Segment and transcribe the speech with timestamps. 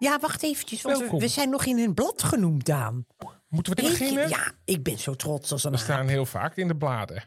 [0.00, 3.06] Ja, wacht eventjes, want we, zijn nog in een blad genoemd, Daan.
[3.48, 4.28] moeten we beginnen?
[4.28, 7.24] Ja, ik ben zo trots als een We staan heel vaak in de bladen.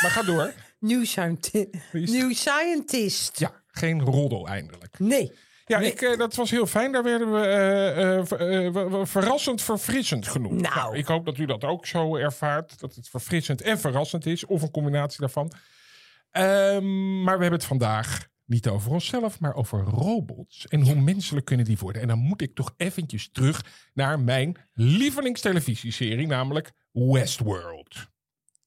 [0.00, 0.52] maar ga door.
[0.78, 3.38] New, scienti- New scientist.
[3.38, 4.98] Ja, geen roddel eindelijk.
[4.98, 5.32] Nee.
[5.66, 5.92] Ja, Nee.
[5.92, 6.92] ik, eh, dat was heel fijn.
[6.92, 10.60] Daar werden we eh, eh, verrassend verfrissend genoemd.
[10.60, 10.96] Nou.
[10.96, 12.80] ik hoop dat u dat ook zo ervaart.
[12.80, 14.46] Dat het verfrissend en verrassend is.
[14.46, 15.52] Of een combinatie daarvan.
[16.30, 20.66] Ehm, maar we hebben het vandaag niet over onszelf, maar over robots.
[20.66, 22.02] En hoe menselijk kunnen die worden.
[22.02, 23.64] En dan moet ik toch eventjes terug
[23.94, 28.10] naar mijn lievelingstelevisieserie, namelijk Westworld.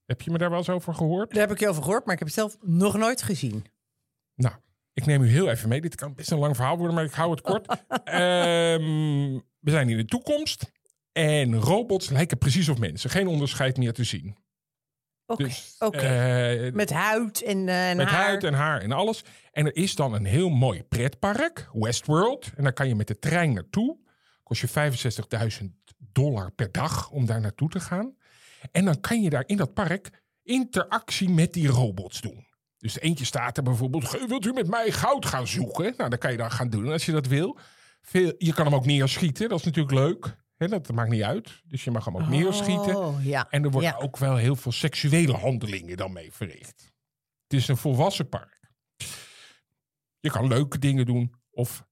[0.05, 1.31] Heb je me daar wel eens over gehoord?
[1.31, 3.65] Daar heb ik je over gehoord, maar ik heb het zelf nog nooit gezien.
[4.35, 4.55] Nou,
[4.93, 5.81] ik neem u heel even mee.
[5.81, 7.67] Dit kan best een lang verhaal worden, maar ik hou het kort.
[8.03, 10.71] Ehm, we zijn in de toekomst.
[11.11, 13.09] En robots lijken precies op mensen.
[13.09, 14.35] Geen onderscheid meer te zien.
[15.25, 18.25] Oké, Dus, eh, Met huid en, en met haar.
[18.25, 19.23] huid en haar en alles.
[19.51, 22.51] En er is dan een heel mooi pretpark, Westworld.
[22.55, 23.97] En daar kan je met de trein naartoe.
[24.43, 25.65] Kost je 65.000
[25.97, 28.15] dollar per dag om daar naartoe te gaan.
[28.71, 30.09] En dan kan je daar in dat park
[30.43, 32.47] interactie met die robots doen.
[32.77, 35.93] Dus eentje staat er bijvoorbeeld, "Ge- wilt u met mij goud gaan zoeken?
[35.97, 37.57] Nou, dat kan je dan gaan doen als je dat wil.
[38.01, 40.35] Veel, je kan hem ook neerschieten, dat is natuurlijk leuk.
[40.57, 41.61] Hè, dat maakt niet uit.
[41.65, 42.95] Dus je mag hem ook neerschieten.
[42.97, 43.47] Oh, ja.
[43.49, 43.97] En er worden Ja.
[43.97, 46.93] ook wel heel veel seksuele handelingen dan mee verricht.
[47.47, 48.59] Het is een volwassen park.
[50.19, 51.85] Je kan leuke dingen doen of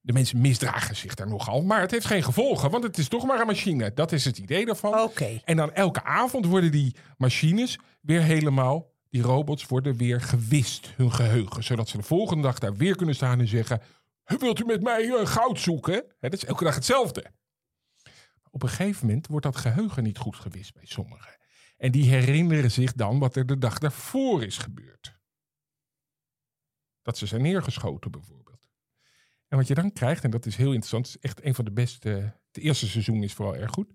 [0.00, 1.62] de mensen misdragen zich daar nogal.
[1.62, 3.92] Maar het heeft geen gevolgen, want het is toch maar een machine.
[3.94, 5.00] Dat is het idee daarvan.
[5.00, 5.40] Oké.
[5.44, 11.12] En dan elke avond worden die machines weer helemaal, die robots worden weer gewist, hun
[11.12, 11.64] geheugen.
[11.64, 13.80] Zodat ze de volgende dag daar weer kunnen staan en zeggen...
[14.38, 15.94] Wilt u met mij eh, goud zoeken?
[15.94, 17.24] Hè, dat is elke dag hetzelfde.
[18.50, 21.36] Op een gegeven moment wordt dat geheugen niet goed gewist bij sommigen.
[21.76, 25.16] En die herinneren zich dan wat er de dag daarvoor is gebeurd.
[27.02, 28.68] Dat ze zijn neergeschoten bijvoorbeeld.
[29.48, 31.64] En wat je dan krijgt, en dat is heel interessant, het is echt een van
[31.64, 32.08] de beste.
[32.52, 33.92] Het eerste seizoen is vooral erg goed.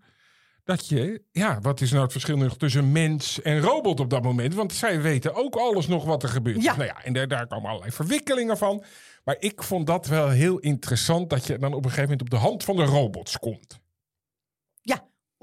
[0.63, 4.23] Dat je, ja, wat is nou het verschil nog tussen mens en robot op dat
[4.23, 4.53] moment?
[4.53, 6.63] Want zij weten ook alles nog wat er gebeurt.
[6.63, 6.75] Ja.
[6.75, 8.83] Nou ja, en daar, daar komen allerlei verwikkelingen van.
[9.23, 12.29] Maar ik vond dat wel heel interessant dat je dan op een gegeven moment op
[12.29, 13.81] de hand van de robots komt.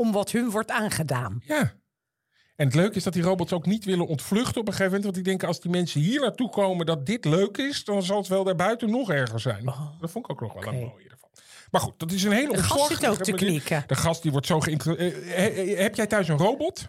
[0.01, 1.43] Om wat hun wordt aangedaan.
[1.47, 1.79] Ja.
[2.57, 5.03] En het leuke is dat die robots ook niet willen ontvluchten op een gegeven moment.
[5.03, 8.19] Want die denken als die mensen hier naartoe komen dat dit leuk is, dan zal
[8.19, 9.65] het wel daarbuiten nog erger zijn.
[10.01, 11.29] dat vond ik ook nog wel een Oh, mooie ervan.
[11.71, 13.35] Maar goed, dat is een hele De gast te manier.
[13.35, 13.85] knikken.
[13.87, 15.79] De gast die wordt zo geïnteresseerd.
[15.79, 16.89] heb jij thuis een robot?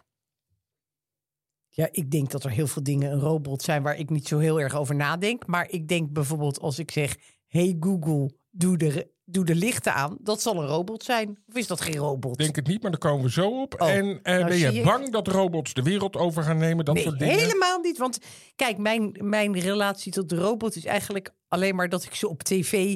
[1.69, 4.37] Ja, ik denk dat er heel veel dingen een robot zijn waar ik niet zo
[4.39, 5.47] heel erg over nadenk.
[5.47, 7.15] Maar ik denk bijvoorbeeld als ik zeg:
[7.47, 10.17] Hey Google, doe de, doe de lichten aan.
[10.19, 11.37] Dat zal een robot zijn.
[11.47, 12.37] Of is dat geen robot?
[12.37, 13.81] Denk het niet, maar daar komen we zo op.
[13.81, 16.85] Oh, en eh, nou ben je bang dat robots de wereld over gaan nemen?
[16.85, 17.39] Dat nee, soort dingen?
[17.39, 17.97] helemaal niet.
[17.97, 18.19] Want
[18.55, 22.43] kijk, mijn, mijn relatie tot de robot is eigenlijk alleen maar dat ik ze op
[22.43, 22.95] tv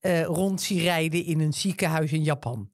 [0.00, 2.70] eh, rond zie rijden in een ziekenhuis in Japan.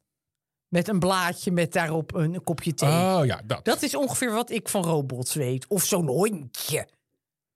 [0.69, 2.89] Met een blaadje met daarop een, kopje thee.
[2.89, 3.65] Oh ja, dat.
[3.65, 5.67] Dat is ongeveer wat ik van robots weet.
[5.69, 6.89] Of zo'n hondje.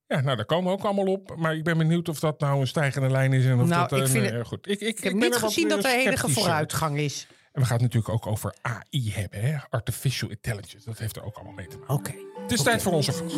[0.08, 1.36] Ja, nou, daar komen we ook allemaal op.
[1.36, 3.44] Maar ik ben benieuwd of dat nou een stijgende lijn is.
[3.44, 4.68] En of Nou, dat, ik vind eh, het- goed.
[4.68, 7.26] Ik, ik, Ik heb ben niet gezien dat eh, er enige vooruitgang is.
[7.52, 9.56] En we gaan het natuurlijk ook over AI hebben, hè?
[9.70, 10.86] Artificial Intelligence.
[10.88, 11.94] Dat heeft er ook allemaal mee te maken.
[11.94, 12.14] Oké.
[12.42, 13.36] Het is tijd voor onze gast.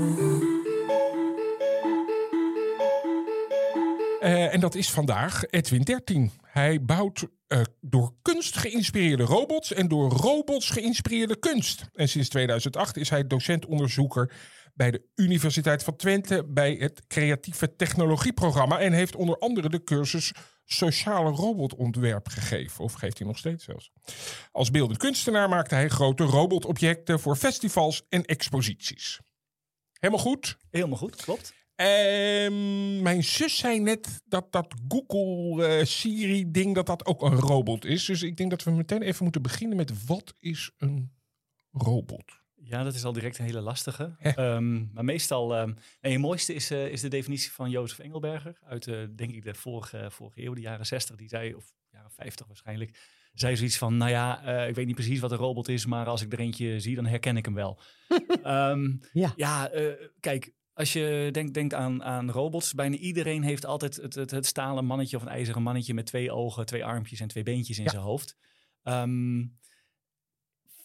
[4.20, 6.30] Eh, en dat is vandaag Edwin 13.
[6.42, 7.26] Hij bouwt
[7.80, 11.88] door kunst geïnspireerde robots en door robots geïnspireerde kunst.
[11.94, 14.32] En sinds 2008 is hij docent-onderzoeker
[14.78, 18.78] bij de Universiteit van Twente bij het Creatieve Technologieprogramma.
[18.78, 20.32] En heeft onder andere de cursus
[20.64, 22.84] Sociale Robotontwerp gegeven.
[22.84, 23.90] Of geeft hij nog steeds zelfs.
[24.52, 29.20] Als beeldend kunstenaar maakte hij grote robotobjecten voor festivals en exposities.
[29.92, 30.56] Helemaal goed.
[30.70, 31.52] Helemaal goed, klopt.
[31.74, 37.38] Ehm, mijn zus zei net dat dat Google eh, Siri ding dat dat ook een
[37.40, 38.04] robot is.
[38.04, 41.12] Dus ik denk dat we meteen even moeten beginnen met wat is een
[41.72, 42.46] robot?
[42.68, 44.14] Ja, dat is al direct een hele lastige.
[44.20, 48.58] Ehm, maar meestal, ehm nee, het mooiste is, eh, is de definitie van Jozef Engelberger
[48.66, 51.16] uit, eh, denk ik, de vorige, vorige eeuw, de jaren 60.
[51.16, 52.98] Die zei, of jaren 50 waarschijnlijk,
[53.32, 56.06] zei zoiets van, nou ja, eh, ik weet niet precies wat een robot is, maar
[56.06, 57.80] als ik er eentje zie, dan herken ik hem wel.
[58.42, 59.32] Ehm, Ja.
[59.36, 64.14] ja, eh, kijk, als je denkt, denkt aan, aan robots, bijna iedereen heeft altijd het,
[64.14, 67.42] het, het stalen mannetje of een ijzeren mannetje met twee ogen, twee armpjes en twee
[67.42, 67.90] beentjes in Ja.
[67.90, 68.36] zijn hoofd.
[68.82, 69.44] Ehm,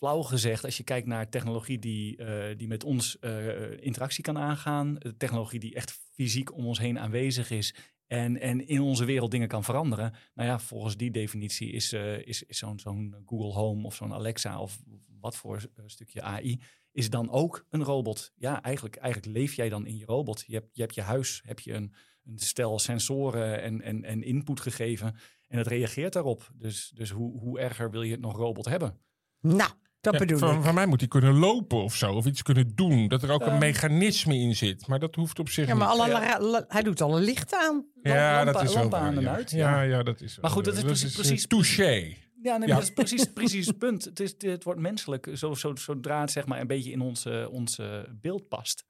[0.03, 4.37] flauw gezegd, als je kijkt naar technologie die, eh, die met ons eh, interactie kan
[4.37, 7.75] aangaan, eh, technologie die echt fysiek om ons heen aanwezig is
[8.07, 10.13] en, en in onze wereld dingen kan veranderen.
[10.33, 14.59] Nou ja, volgens die definitie is, is, is zo'n zo'n Google Home of zo'n Alexa
[14.59, 14.79] of
[15.19, 16.61] wat voor stukje AI
[16.91, 18.31] is dan ook een robot.
[18.35, 20.43] Ja, eigenlijk, eigenlijk leef jij dan in je robot.
[20.47, 24.23] Je hebt je, hebt je huis, heb je een, een stel sensoren en, en, en
[24.23, 25.15] input gegeven
[25.47, 26.51] en het reageert daarop.
[26.55, 29.01] Dus, dus hoe, hoe erger wil je het nog robot hebben?
[29.39, 29.71] Nou,
[30.03, 30.63] dat Ja, bedoel van, ik.
[30.63, 32.13] van mij moet hij kunnen lopen of zo.
[32.13, 33.07] Of iets kunnen doen.
[33.07, 34.87] Dat er ook een mechanisme in zit.
[34.87, 35.99] Maar dat hoeft op zich Ja, maar niet.
[35.99, 36.19] alle, Ja.
[36.39, 37.85] la- la- hij doet alle lichten aan.
[38.01, 39.97] ja, lampen- dat is wel aan en uit, Ja, ja.
[39.97, 42.15] ja, dat is Maar goed, dat is precies- precies- touché.
[42.41, 42.73] Ja, nee, Ja.
[42.73, 44.03] dat is precies, precies het punt.
[44.05, 47.25] Het, is, het wordt menselijk zo, zo, zodra het zeg maar, een beetje in ons,
[47.51, 48.83] ons eh, beeld past.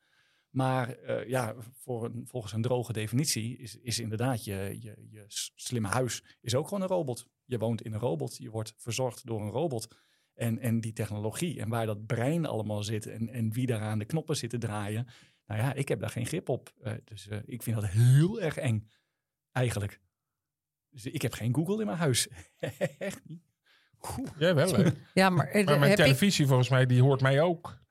[0.50, 5.24] Maar eh, ja, voor een, volgens een droge definitie is, is inderdaad je, je, je
[5.56, 7.26] slimme huis is ook gewoon een robot.
[7.46, 9.88] Je woont in een robot, je wordt verzorgd door een robot.
[10.34, 14.00] En, en die technologie en waar dat brein allemaal zit en, en wie daar aan
[14.00, 15.08] de knoppen zit te draaien.
[15.46, 16.74] Nou ja, ik heb daar geen grip op.
[16.82, 18.90] Eh, dus eh, ik vind dat heel erg eng,
[19.52, 20.00] eigenlijk.
[20.90, 22.28] Dus ik heb geen Google in mijn huis.
[22.98, 23.44] Echt niet.
[24.20, 24.30] Oeh.
[24.38, 24.90] Jij wel, hè?
[25.14, 27.82] Ja, maar, eh, Maar mijn heb ik, televisie volgens mij, die hoort mij ook.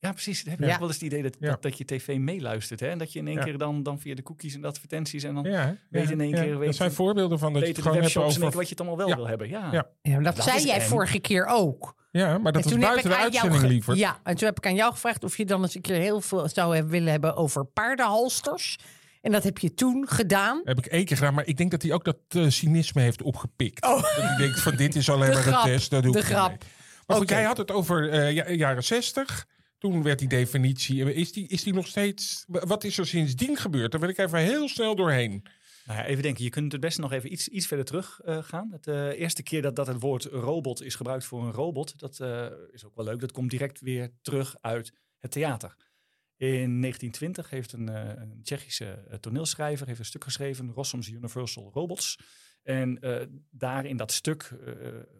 [0.00, 0.44] Ja, precies.
[0.48, 0.72] Heb je Ja.
[0.72, 1.48] ook wel eens het idee dat, Ja.
[1.50, 2.80] dat, dat je tv meeluistert.
[2.80, 2.88] Hè?
[2.88, 3.42] En dat je in één Ja.
[3.44, 5.42] keer dan, dan via de cookies en de advertenties en dan?
[5.90, 6.42] Weet in één ja.
[6.42, 8.40] keer, weet Dat zijn voorbeelden van dat je het de gewoon hebt over...
[8.50, 9.16] wat je het allemaal wel Ja.
[9.16, 9.48] wil hebben.
[9.48, 9.68] Ja.
[9.72, 9.86] Ja.
[10.02, 10.86] ja, dat, Dat zei is jij eng.
[10.86, 11.94] vorige keer ook.
[12.10, 13.96] Ja, maar dat En was toen heb buiten ik de aan jou uitzending, ge- liever.
[13.96, 16.20] Ja, en toen heb ik aan jou gevraagd of je dan eens een keer heel
[16.20, 18.76] veel zou hebben willen hebben over paardenhalsters.
[19.20, 20.60] En dat heb je toen gedaan.
[20.64, 23.22] Heb ik één keer gedaan, maar ik denk dat hij ook dat eh, cynisme heeft
[23.22, 23.84] opgepikt.
[23.84, 24.02] Oh.
[24.02, 25.90] Dat hij denkt van dit is alleen De maar grap, een test.
[25.90, 26.48] Dat doe de ik grap.
[26.48, 26.58] mee.
[27.06, 27.34] Maar goed, Oké.
[27.34, 29.46] jij had het over eh, ja- jaren 60.
[29.78, 31.14] Toen werd die definitie.
[31.14, 32.44] Is die, is die nog steeds.
[32.46, 33.90] Wat is er sindsdien gebeurd?
[33.90, 35.42] Daar wil ik even heel snel doorheen.
[35.88, 38.42] Nou ja, even denken, je kunt het beste nog even iets, iets verder terug eh,
[38.42, 38.68] gaan.
[38.72, 42.20] Het eh, eerste keer dat, dat het woord robot is gebruikt voor een robot, dat
[42.20, 43.20] eh, is ook wel leuk.
[43.20, 45.76] Dat komt direct weer terug uit het theater.
[46.36, 47.86] In 1920 heeft een,
[48.20, 52.18] een Tsjechische toneelschrijver heeft een stuk geschreven, Rossum's Universal Robots.
[52.68, 54.74] En eh, daar in dat stuk eh,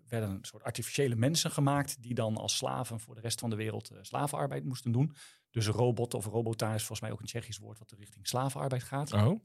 [0.09, 3.57] werden een soort artificiële mensen gemaakt die dan als slaven voor de rest van de
[3.57, 5.15] wereld eh, slavenarbeid moesten doen.
[5.51, 9.13] Dus robot of robota is volgens mij ook een Tsjechisch woord wat richting slavenarbeid gaat.
[9.13, 9.41] Oh.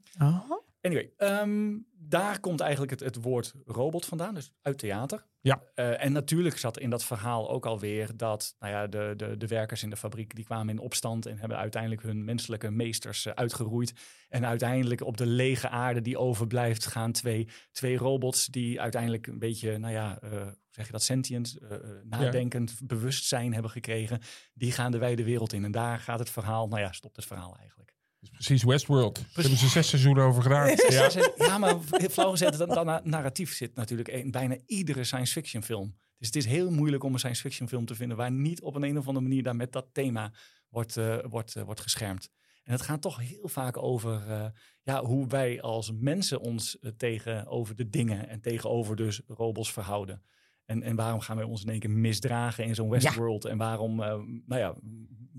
[0.82, 5.26] Anyway, ehm, daar komt eigenlijk het, het woord robot vandaan, dus uit theater.
[5.44, 5.64] Ja.
[5.76, 9.48] Eh, en natuurlijk zat in dat verhaal ook alweer dat nou ja, de, de, de
[9.48, 13.34] werkers in de fabriek die kwamen in opstand en hebben uiteindelijk hun menselijke meesters eh,
[13.34, 13.94] uitgeroeid.
[14.30, 19.40] En uiteindelijk op de lege aarde die overblijft gaan twee, twee robots die uiteindelijk een
[19.40, 21.58] beetje, nou ja, eh, hoe zeg je dat, sentient,
[22.04, 24.22] nadenkend bewustzijn hebben gekregen.
[24.54, 25.64] Die gaan de wijde wereld in.
[25.64, 27.96] En daar gaat het verhaal, nou ja, stopt het verhaal eigenlijk.
[28.24, 29.16] Dat is precies Westworld.
[29.16, 30.68] Daar hebben ze zes seizoenen over gedaan.
[30.90, 31.80] Ja, ja maar
[32.12, 35.96] flauw gezegd, dat, dat na- narratief zit natuurlijk in bijna iedere science fiction film.
[36.18, 38.76] Dus het is heel moeilijk om een science fiction film te vinden waar niet op
[38.76, 40.34] een, een of andere manier daar met dat thema
[40.70, 42.30] wordt, eh, wordt, eh, wordt geschermd.
[42.64, 44.46] En het gaat toch heel vaak over eh,
[44.84, 50.24] ja, hoe wij als mensen ons tegenover de dingen en tegenover dus robots verhouden.
[50.66, 53.46] En, en waarom gaan wij ons in één keer misdragen in zo'n Westworld?
[53.46, 54.76] En waarom, eh, nou ja,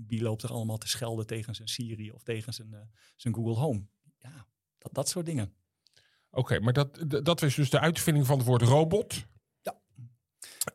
[0.07, 2.79] wie loopt er allemaal te schelden tegen zijn Siri of tegen zijn, eh,
[3.15, 3.85] zijn Google Home?
[4.17, 4.45] Ja,
[4.77, 5.53] dat, dat soort dingen.
[6.31, 9.25] Oké, maar dat, dat was dus de uitvinding van het woord robot.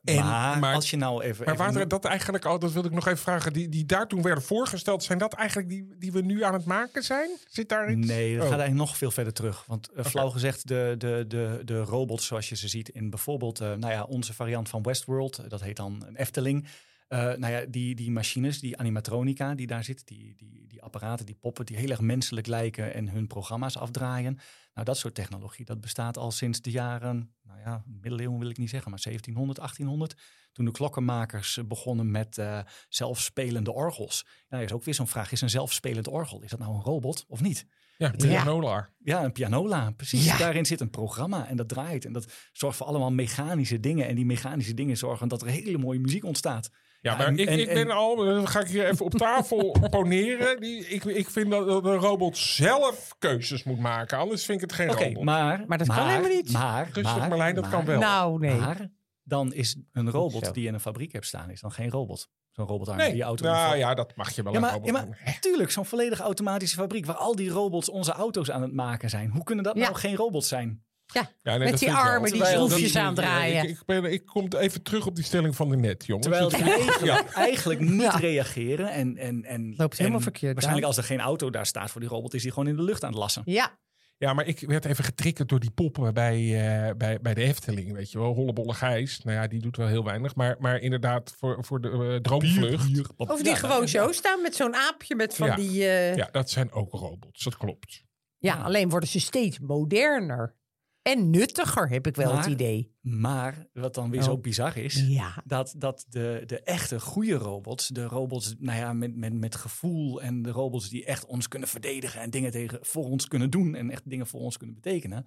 [0.04, 1.44] En- maar, maar- als je nou even...
[1.44, 4.08] Maar even waren dat eigenlijk al, dat wilde ik nog even vragen, die, die daar
[4.08, 7.30] toen werden voorgesteld, zijn dat eigenlijk die, die we nu aan het maken zijn?
[7.48, 8.06] Zit daar iets?
[8.06, 8.50] Nee, dat Oh.
[8.50, 9.64] gaat eigenlijk nog veel verder terug.
[9.66, 13.60] Want eh, flauw gezegd, de, de, de, de robots zoals je ze ziet in bijvoorbeeld
[13.60, 16.66] eh, nou ja, onze variant van Westworld, dat heet dan een Efteling.
[17.10, 21.26] Eh, nou ja, die, die machines, die animatronica die daar zit, die, die, die apparaten,
[21.26, 24.38] die poppen die heel erg menselijk lijken en hun programma's afdraaien.
[24.74, 28.58] Nou, dat soort technologie, dat bestaat al sinds de jaren, nou ja, middeleeuwen wil ik
[28.58, 30.20] niet zeggen, maar 1700, 1800.
[30.52, 34.26] Toen de klokkenmakers begonnen met eh, zelfspelende orgels.
[34.48, 37.24] Nou, is ook weer zo'n vraag, is een zelfspelend orgel, is dat nou een robot
[37.28, 37.66] of niet?
[37.96, 38.90] Ja, pianola.
[38.98, 40.24] Ja, een pianola, precies.
[40.24, 40.36] Ja.
[40.36, 42.04] Daarin zit een programma en dat draait.
[42.04, 44.06] En dat zorgt voor allemaal mechanische dingen.
[44.06, 46.70] En die mechanische dingen zorgen dat er hele mooie muziek ontstaat.
[47.02, 49.14] Ja, maar en- ik, en- ik ben en- al, dan ga ik hier even op
[49.14, 50.60] tafel poneren.
[50.60, 54.68] Die, ik, ik vind dat dat een robot zelf keuzes moet maken, anders vind ik
[54.70, 55.24] het geen Oké, robot.
[55.24, 55.64] maar...
[55.66, 56.52] Maar dat kan helemaal niet.
[56.52, 57.98] Maar, Rustig, maar, Marlijn, dat maar- kan wel.
[58.00, 58.54] Nou, nee.
[58.58, 58.90] Maar
[59.22, 62.28] dan is een robot die je in een fabriek hebt staan, is dan geen robot.
[62.50, 64.72] Zo'n robotarm nee, die je auto nou ja, dat mag je wel Ja, een maar,
[64.72, 65.16] robot ja, noemen.
[65.24, 69.10] maar tuurlijk, zo'n volledig automatische fabriek waar al die robots onze auto's aan het maken
[69.10, 69.30] zijn.
[69.30, 69.82] Hoe kunnen dat Ja.
[69.82, 70.82] nou geen robots zijn?
[71.12, 73.62] Ja, Ja, nee, met die armen die schroefjes die- aandraaien.
[73.62, 76.26] Ik, ik, ben, ik kom even terug op die stelling van de net, jongens.
[76.26, 78.16] Terwijl die eigenlijk, eigenlijk niet Ja.
[78.16, 78.90] reageren.
[78.90, 82.00] En, en, en, Loopt helemaal en verkeerd, Waarschijnlijk als er geen auto daar staat voor
[82.00, 83.42] die robot, is hij gewoon in de lucht aan het lassen.
[83.44, 83.78] Ja,
[84.18, 87.92] Ja, maar ik werd even getriggerd door die poppen bij, eh, bij, bij de Efteling,
[87.92, 88.32] weet je wel.
[88.34, 90.34] Hollebolle Gijs, nou ja, die doet wel heel weinig.
[90.34, 93.86] Maar, maar inderdaad, voor, voor de eh, droomvlucht, of die Ja, gewoon ja.
[93.86, 95.54] zo staan met zo'n aapje met van Ja.
[95.56, 95.84] die...
[95.86, 96.16] eh, ja.
[96.16, 98.02] ja, dat zijn ook robots, dat klopt.
[98.40, 100.54] alleen worden ze steeds moderner.
[101.02, 102.94] En nuttiger, heb ik wel Maar- het idee.
[103.00, 104.26] Maar wat dan weer Oh.
[104.26, 105.42] zo bizar is, Ja.
[105.44, 110.22] dat, dat de, de echte goede robots, de robots nou ja, met, met, met gevoel
[110.22, 113.74] en de robots die echt ons kunnen verdedigen en dingen tegen, voor ons kunnen doen
[113.74, 115.26] en echt dingen voor ons kunnen betekenen,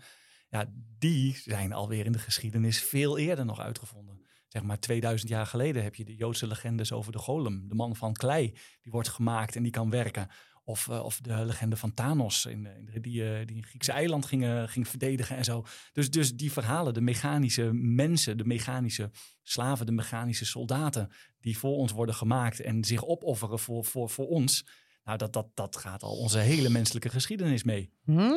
[0.49, 0.65] ja,
[0.97, 4.21] die zijn alweer in de geschiedenis veel eerder nog uitgevonden.
[4.47, 7.95] Zeg maar 2000 jaar geleden heb je de Joodse legendes over de golem, de man
[7.95, 8.51] van klei,
[8.81, 10.27] die wordt gemaakt en die kan werken.
[10.65, 13.91] Of, eh, of de legende van Thanos, in, in de- die, eh, die een Griekse
[13.91, 15.65] eiland ging, eh, ging verdedigen en zo.
[15.91, 21.75] Dus, dus die verhalen, de mechanische mensen, de mechanische slaven, de mechanische soldaten, die voor
[21.75, 24.65] ons worden gemaakt en zich opofferen voor, voor, voor ons.
[25.03, 27.93] Nou, dat, dat, dat gaat al onze hele menselijke geschiedenis mee.
[28.03, 28.31] Hm?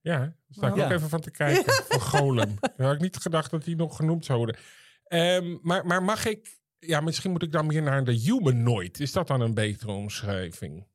[0.00, 0.84] Ja, daar sta ik Ja.
[0.84, 1.72] ook even van te kijken.
[1.88, 2.54] Van Golem.
[2.60, 4.56] Daar had ik niet gedacht dat die nog genoemd zou worden.
[5.04, 6.58] Ehm, maar, maar mag ik...
[6.80, 9.00] Ja, misschien moet ik dan meer naar de humanoid.
[9.00, 10.86] Is dat dan een betere omschrijving?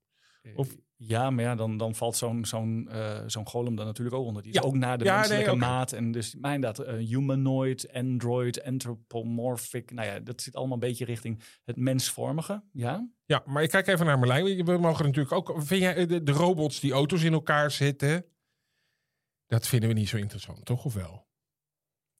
[0.55, 4.25] Of- Ja, maar ja, dan, dan valt zo'n zo'n eh, zo'n golem dan natuurlijk ook
[4.25, 4.41] onder.
[4.43, 4.63] Die is Ja.
[4.65, 5.91] ook naar de Ja, menselijke maat.
[5.91, 9.91] En dus, maar inderdaad, eh, humanoid, android, anthropomorphic.
[9.91, 12.63] Nou ja, dat zit allemaal een beetje richting het mensvormige.
[12.71, 14.65] Ja, Ja, maar ik kijk even naar Marlijn.
[14.65, 15.53] We mogen natuurlijk ook...
[15.63, 18.25] Vind jij eh, de, de robots die auto's in elkaar zitten...
[19.47, 20.85] Dat vinden we niet zo interessant, toch?
[20.85, 21.27] Of wel?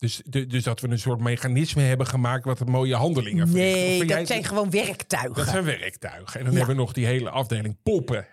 [0.05, 2.45] Dus, de, dus dat we een soort mechanisme hebben gemaakt...
[2.45, 3.75] wat mooie handelingen verricht.
[3.75, 5.33] Nee, jij dat zijn gewoon werktuigen.
[5.35, 6.39] Dat zijn werktuigen.
[6.39, 6.57] En dan Ja.
[6.57, 8.27] hebben we nog die hele afdeling poppen.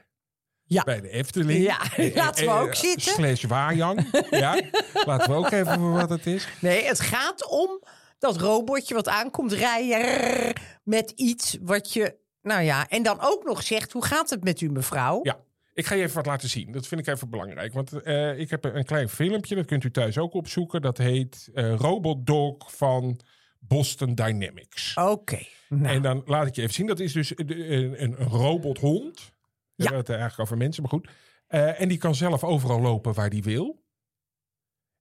[0.64, 0.82] Ja.
[0.82, 1.64] Bij de Efteling.
[1.64, 3.12] Ja, Eh, laten we eh, ook eh, zitten.
[3.12, 4.06] Slash Wajang.
[4.30, 4.60] ja,
[5.06, 6.48] laten we ook even voor wat het is.
[6.60, 7.82] Nee, het gaat om
[8.18, 10.52] dat robotje wat aankomt rijden
[10.84, 12.16] met iets wat je...
[12.42, 15.20] Nou ja, en dan ook nog zegt, hoe gaat het met u mevrouw?
[15.22, 15.38] Ja,
[15.72, 16.72] ik ga je even wat laten zien.
[16.72, 17.72] Dat vind ik even belangrijk.
[17.72, 20.80] Want eh, ik heb een klein filmpje, dat kunt u thuis ook opzoeken.
[20.82, 23.20] Dat heet eh, Robot Dog van
[23.58, 24.96] Boston Dynamics.
[24.96, 25.46] Oké.
[25.68, 26.86] nou, En dan laat ik je even zien.
[26.86, 29.32] Dat is dus een, een, robothond.
[29.74, 29.94] We Ja.
[29.96, 31.08] het eigenlijk over mensen, maar goed.
[31.46, 33.80] Eh, en die kan zelf overal lopen waar die wil.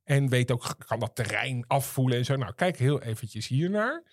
[0.04, 2.36] En weet ook, kan dat terrein afvoelen en zo.
[2.36, 4.04] Nou, kijk heel eventjes hiernaar.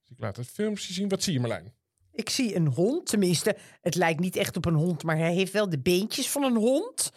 [0.00, 1.08] Dus ik laat het filmpje zien.
[1.08, 1.74] Wat zie je Marlijn?
[2.14, 5.52] Ik zie een hond, tenminste, het lijkt niet echt op een hond, maar hij heeft
[5.52, 7.12] wel de beentjes van een hond.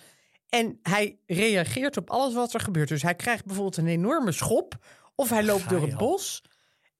[0.49, 2.89] En hij reageert op alles wat er gebeurt.
[2.89, 4.85] Dus hij krijgt bijvoorbeeld een enorme schop,
[5.15, 6.43] of hij loopt door het bos.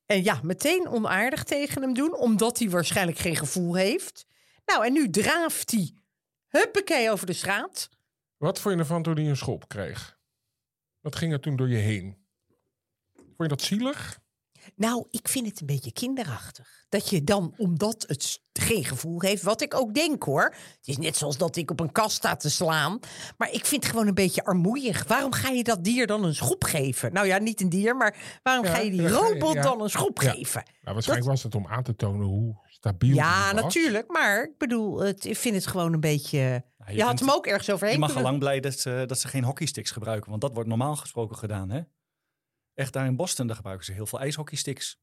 [0.05, 4.25] En ja, meteen onaardig tegen hem doen, omdat hij waarschijnlijk geen gevoel heeft.
[4.65, 5.91] Nou, en nu draaft hij,
[6.47, 7.89] huppakee, over de straat.
[8.37, 10.19] Wat vond je ervan toen hij een schop kreeg?
[11.01, 12.17] Wat ging er toen door je heen?
[13.15, 14.19] Vond je dat zielig?
[14.77, 16.85] Nou, ik vind het een beetje kinderachtig.
[16.89, 20.43] Dat je dan, omdat het geen gevoel heeft, wat ik ook denk hoor.
[20.43, 22.99] Het is net zoals dat ik op een kast sta te slaan.
[23.37, 25.07] Maar ik vind het gewoon een beetje armoeig.
[25.07, 27.13] Waarom ga je dat dier dan een schop geven?
[27.13, 29.61] Nou ja, niet een dier, maar waarom Ja, ga je die robot ja.
[29.61, 30.31] dan een schop Ja.
[30.31, 30.63] geven?
[30.81, 34.11] Nou, waarschijnlijk was het om aan te tonen hoe stabiel Ja, natuurlijk.
[34.11, 36.65] Maar ik bedoel, het, ik vind het gewoon een beetje...
[36.77, 39.19] Nou, je had hem ook ergens overheen Je mag al lang blij dat ze, dat
[39.19, 41.69] ze geen hockeysticks gebruiken, want dat wordt normaal gesproken gedaan.
[41.69, 41.81] Hè?
[42.77, 44.97] Echt daar in Boston, daar gebruiken ze heel veel ijshockeysticks.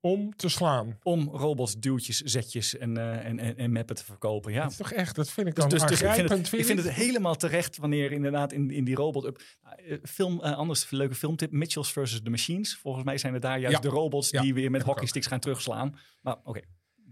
[0.00, 0.98] Om te slaan.
[1.02, 4.52] Om robots, duwtjes, zetjes en, eh en, en, en mappen te verkopen.
[4.52, 4.62] Ja.
[4.62, 6.60] Dat is toch echt, dat vind ik Dus, dan dus, dus ik, vind aangrijpend, het,
[6.60, 9.24] ik vind het helemaal terecht wanneer inderdaad in, in die robot...
[9.24, 9.42] up-
[9.76, 12.76] Eh, film, eh, anders leuke filmtip, Mitchells versus the Machines.
[12.76, 13.82] Volgens mij zijn het daar juist Ja.
[13.82, 15.98] de robots Ja, die weer met hockeysticks gaan terugslaan.
[16.22, 16.60] Maar oké,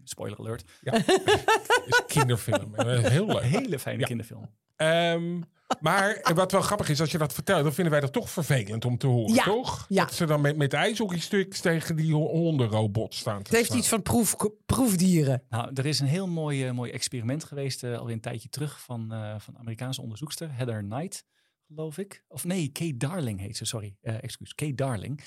[0.09, 0.65] spoiler alert.
[0.83, 1.05] Het
[1.87, 2.75] is een kinderfilm.
[2.75, 3.43] Eh, Heel leuk.
[3.43, 4.07] Hele fijne Ja.
[4.07, 4.51] kinderfilm.
[4.77, 5.41] Ehm,
[5.81, 8.85] maar wat wel grappig is, als je dat vertelt, dan vinden wij dat toch vervelend
[8.85, 9.87] om te horen, Ja, toch?
[9.89, 10.05] ja.
[10.05, 13.89] Dat ze dan met, met ijshockeystuks tegen die ho- hondenrobot staan te Het heeft iets
[13.89, 14.37] van proef,
[14.67, 15.43] proefdieren.
[15.49, 18.81] Nou, er is een heel mooi, eh, mooi experiment geweest, eh, alweer een tijdje terug,
[18.81, 21.25] van, eh, van Amerikaanse onderzoekster, Heather Knight,
[21.67, 22.25] geloof ik.
[22.29, 25.21] Of nee, Kate Darling heet ze, sorry, eh excuus, Kate Darling.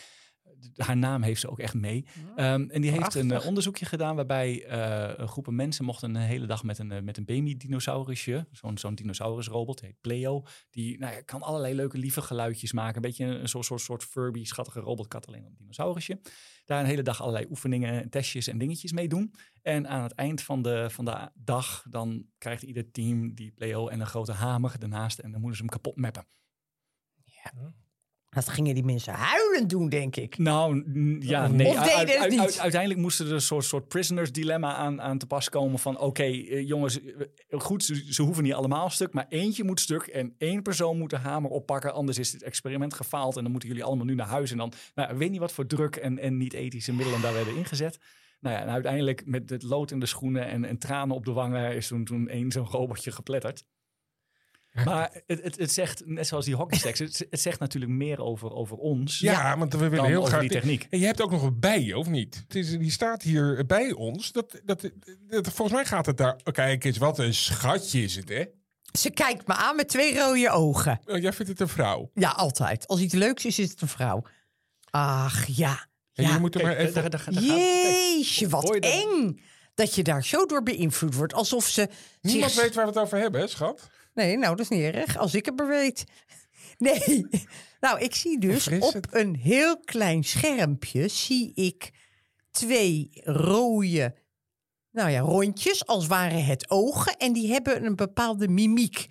[0.76, 2.06] Haar naam heeft ze ook echt mee.
[2.36, 3.42] Ehm, en die heeft een Prachtig.
[3.42, 7.02] eh, onderzoekje gedaan waarbij eh, een groepen mensen mochten een hele dag met een, eh,
[7.02, 12.22] met een baby-dinosaurusje, zo'n zo'n dinosaurusrobot, heet Pleo, die nou ja, kan allerlei leuke lieve
[12.22, 12.96] geluidjes maken.
[12.96, 16.22] Een beetje een, een soort, soort, soort Furby, schattige robotkat, alleen een dinosaurusje.
[16.66, 19.34] Daar een hele dag allerlei oefeningen, testjes en dingetjes mee doen.
[19.62, 23.88] En aan het eind van de, van de dag, dan krijgt ieder team die Pleo
[23.88, 26.26] en een grote hamer ernaast en dan moeten ze hem kapot mappen.
[28.30, 30.38] Dat gingen die mensen huilend doen, denk ik.
[30.38, 30.84] Nou,
[31.20, 31.68] ja, Of nee.
[31.68, 32.40] deden Uit- het uit- niet.
[32.40, 36.00] uit- uiteindelijk moest er een soort, soort prisoners dilemma aan, aan te pas komen van...
[36.00, 40.02] oké, eh, jongens, eh, goed, ze, ze hoeven niet allemaal stuk, maar eentje moet stuk...
[40.02, 43.38] en één persoon moet de hamer oppakken, anders is het experiment gefaald...
[43.38, 44.52] en dan moeten jullie allemaal nu naar huis.
[44.52, 48.00] En dan, nou, weet niet wat voor druk en, en niet-ethische middelen daar werden ingezet.
[48.40, 51.32] Nou ja, en uiteindelijk met het lood in de schoenen en, en tranen op de
[51.32, 51.76] wangen...
[51.76, 53.64] is toen, toen één zo'n robotje gepletterd.
[54.86, 58.54] Maar het, het, het zegt, net zoals die hockeysticks, het, het zegt natuurlijk meer over,
[58.54, 59.20] over ons...
[59.20, 60.40] Ja, want we willen heel graag...
[60.40, 60.88] die techniek.
[60.90, 62.44] En je hebt ook nog een bij, of niet?
[62.48, 64.32] Het is, die staat hier bij ons.
[64.32, 64.90] Dat, dat,
[65.30, 66.40] dat, volgens mij gaat het daar...
[66.44, 68.44] Oh, kijk eens, wat een schatje is het, hè?
[69.00, 71.00] Ze kijkt me aan met twee rode ogen.
[71.06, 72.12] Oh, jij vindt het een vrouw.
[72.14, 72.88] Ja, altijd.
[72.88, 74.24] Als iets leuks is, is het een vrouw.
[74.90, 75.88] Ach, ja.
[76.14, 76.24] En ja.
[76.24, 76.94] jullie moeten maar even...
[76.94, 79.40] daar- daar- daar gaat- kijk, Jeetje, wat eng.
[79.74, 81.34] Dat je daar zo door beïnvloed wordt.
[81.34, 81.90] Alsof ze...
[82.22, 83.90] Niemand zich- weet waar we het over hebben, hè, schat?
[84.20, 85.18] Nee, nou, dat is niet erg.
[85.18, 86.04] Als ik het maar weet.
[86.78, 87.28] Nee.
[87.80, 91.08] Nou, ik zie dus op een heel klein schermpje...
[91.08, 91.92] zie ik
[92.52, 94.16] twee rode
[94.92, 97.18] nou ja, rondjes, als waren het ogen.
[97.18, 99.08] En die hebben een bepaalde mimiek.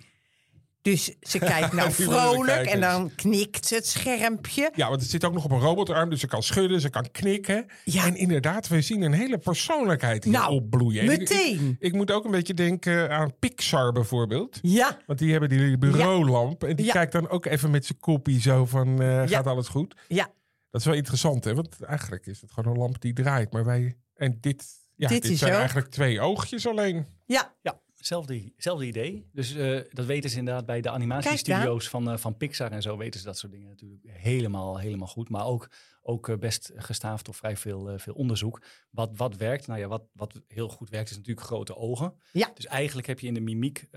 [0.81, 4.71] Dus ze kijkt nou vrolijk en dan knikt het schermpje.
[4.75, 7.11] Ja, want het zit ook nog op een robotarm, dus ze kan schudden, ze kan
[7.11, 7.65] knikken.
[7.83, 8.05] Ja.
[8.05, 11.03] En inderdaad, we zien een hele persoonlijkheid hier Nou, opbloeien.
[11.11, 11.69] Ik- meteen.
[11.69, 14.59] Ik, ik moet ook een beetje denken aan Pixar bijvoorbeeld.
[14.61, 16.63] Ja, Want die hebben die bureaulamp.
[16.63, 16.91] En die Ja.
[16.91, 19.95] kijkt dan ook even met zijn koppie zo van, eh, gaat alles goed?
[20.07, 20.29] ja.
[20.71, 21.53] Dat is wel interessant, hè?
[21.55, 23.51] Want eigenlijk is het gewoon een lamp die draait.
[23.53, 23.95] Maar wij...
[24.15, 24.65] En dit...
[24.95, 27.05] Ja, Dit zijn ook- eigenlijk twee oogjes alleen.
[27.25, 27.53] ja.
[27.61, 29.29] Ja, hetzelfde idee.
[29.31, 32.97] Dus eh, dat weten ze inderdaad bij de animatiestudio's van, eh, van Pixar en zo
[32.97, 35.29] weten ze dat soort dingen natuurlijk helemaal, helemaal goed.
[35.29, 35.69] Maar ook,
[36.01, 38.61] ook eh, best gestaafd door vrij veel, veel onderzoek.
[38.89, 39.67] Wat, wat werkt?
[39.67, 42.13] Nou ja, wat, wat heel goed werkt is natuurlijk grote ogen.
[42.31, 42.51] Ja.
[42.53, 43.87] Dus eigenlijk heb je in de mimiek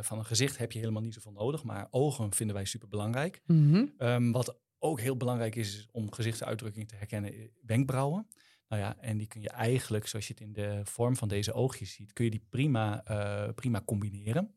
[0.00, 1.62] van een gezicht heb je helemaal niet zoveel nodig.
[1.62, 3.40] Maar ogen vinden wij super belangrijk.
[3.46, 3.86] Mhm.
[3.98, 8.26] Ehm, wat ook heel belangrijk is, is om gezichtsuitdrukking te herkennen, wenkbrauwen.
[8.74, 11.52] Nou ja, en die kun je eigenlijk, zoals je het in de vorm van deze
[11.52, 14.54] oogjes ziet, kun je die prima, eh, prima combineren.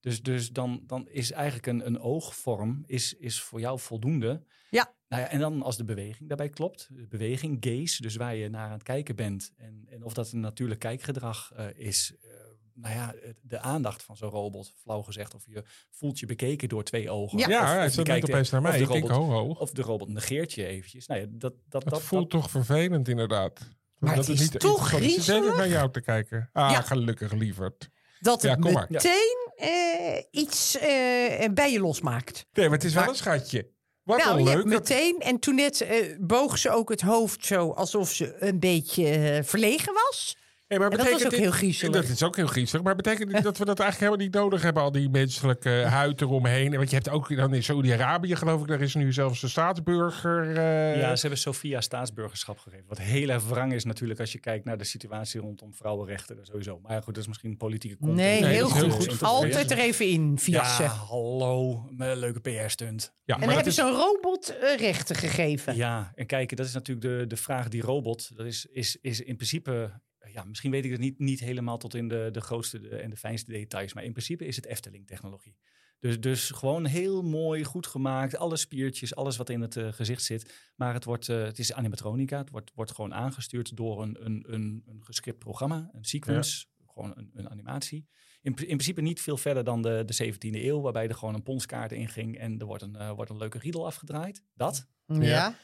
[0.00, 4.44] Dus, dus dan, dan is eigenlijk een, een oogvorm is, is voor jou voldoende.
[4.70, 4.94] Ja.
[5.08, 8.48] Nou ja, en dan als de beweging daarbij klopt, de beweging, gaze, dus waar je
[8.48, 9.52] naar aan het kijken bent.
[9.56, 12.14] En, en of dat een natuurlijk kijkgedrag eh, is.
[12.22, 12.30] eh,
[12.74, 16.82] nou ja, de aandacht van zo'n robot, flauw gezegd, of je voelt je bekeken door
[16.84, 17.38] twee ogen.
[17.38, 17.48] Ja.
[17.48, 18.76] Ja, Of- hij opeens naar of mij.
[18.78, 19.48] de Ik denk, robot- ho, ho.
[19.58, 21.06] of de robot negeert je eventjes.
[21.06, 23.60] Nou ja, dat, dat, Dat, dat, voelt dat- toch vervelend, inderdaad.
[23.98, 25.16] Maar dat het is toch interessant is.
[25.16, 25.56] Ik zit even griezelig?
[25.56, 26.48] naar jou te kijken.
[26.52, 26.80] Ah, Ja.
[26.80, 27.88] gelukkig, lieverd.
[28.20, 32.46] Dat Ja, het meteen eh, iets eh, bij je losmaakt.
[32.52, 33.70] Nee, maar het is wel Maar- een schatje.
[34.02, 34.54] Wat nou, een leuk.
[34.56, 35.16] dat- meteen.
[35.20, 39.42] En toen net eh, boog ze ook het hoofd zo alsof ze een beetje eh,
[39.44, 40.36] verlegen was.
[40.72, 41.94] Hey, maar En dat betekent ook dit- heel griezelig.
[41.94, 42.84] Dat is ook heel griezelig.
[42.84, 44.82] Maar betekent dit dat we dat eigenlijk helemaal niet nodig hebben?
[44.82, 46.70] Al die menselijke huid eromheen.
[46.72, 49.48] En Want je hebt ook dan in Saudi-Arabië, geloof ik, daar is nu zelfs een
[49.48, 50.56] staatsburger.
[50.56, 52.84] eh, ja, ze hebben Sofia staatsburgerschap gegeven.
[52.88, 56.46] Wat heel erg wrang is natuurlijk als je kijkt naar de situatie rondom vrouwenrechten en
[56.46, 56.78] sowieso.
[56.82, 58.22] Maar ja, goed, dat is misschien een politieke context.
[58.30, 59.08] Nee, Nee, heel, dat is heel goed.
[59.08, 60.84] goed Altijd er even in fietsen.
[60.84, 63.12] Ja, hallo, een leuke PR-stunt.
[63.24, 65.76] ja, en maar dan hebben is- ze een robot eh, rechten gegeven.
[65.76, 69.20] Ja, en kijk, dat is natuurlijk de, de vraag die robot, dat is, is, is
[69.20, 70.00] in principe,
[70.32, 73.10] ja, misschien weet ik het niet, niet helemaal tot in de, de grootste de- en
[73.10, 75.56] de fijnste details, maar in principe is het Efteling-technologie.
[76.00, 80.22] Dus, dus gewoon heel mooi, goed gemaakt, alle spiertjes, alles wat in het eh, gezicht
[80.22, 80.70] zit.
[80.76, 84.44] Maar het, wordt, eh, het is animatronica, het wordt, wordt gewoon aangestuurd door een, een,
[84.48, 88.06] een, een gescript programma, een sequence, gewoon een, een animatie.
[88.40, 91.42] In, in principe niet veel verder dan de, de 17e eeuw, waarbij er gewoon een
[91.42, 94.44] ponskaart in ging en er wordt een, eh, wordt een leuke riedel afgedraaid.
[94.54, 94.88] Dat.
[95.06, 95.56] Ja.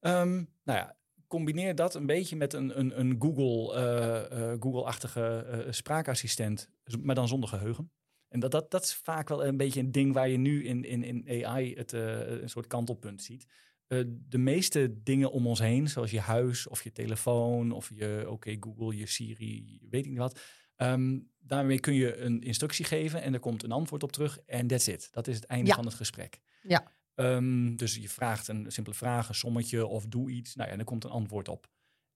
[0.00, 0.96] Ehm, nou ja,
[1.28, 6.70] combineer dat een beetje met een, een, een Google, eh, eh, Google-achtige eh, spraakassistent,
[7.02, 7.90] maar dan zonder geheugen.
[8.28, 10.84] En dat, dat, dat is vaak wel een beetje een ding waar je nu in,
[10.84, 13.46] in, in AI het, een soort kantelpunt ziet.
[14.28, 18.56] De meeste dingen om ons heen, zoals je huis of je telefoon of je, oké,
[18.60, 20.40] Google, je Siri, weet ik niet wat.
[20.76, 24.66] ehm, daarmee kun je een instructie geven en er komt een antwoord op terug en
[24.66, 25.08] that's it.
[25.12, 25.74] Dat is het einde Ja.
[25.74, 26.38] van het gesprek.
[26.62, 26.92] Ja.
[27.18, 30.54] Ehm, dus je vraagt een simpele vraag, een sommetje of doe iets.
[30.54, 31.68] Nou ja, en er komt een antwoord op.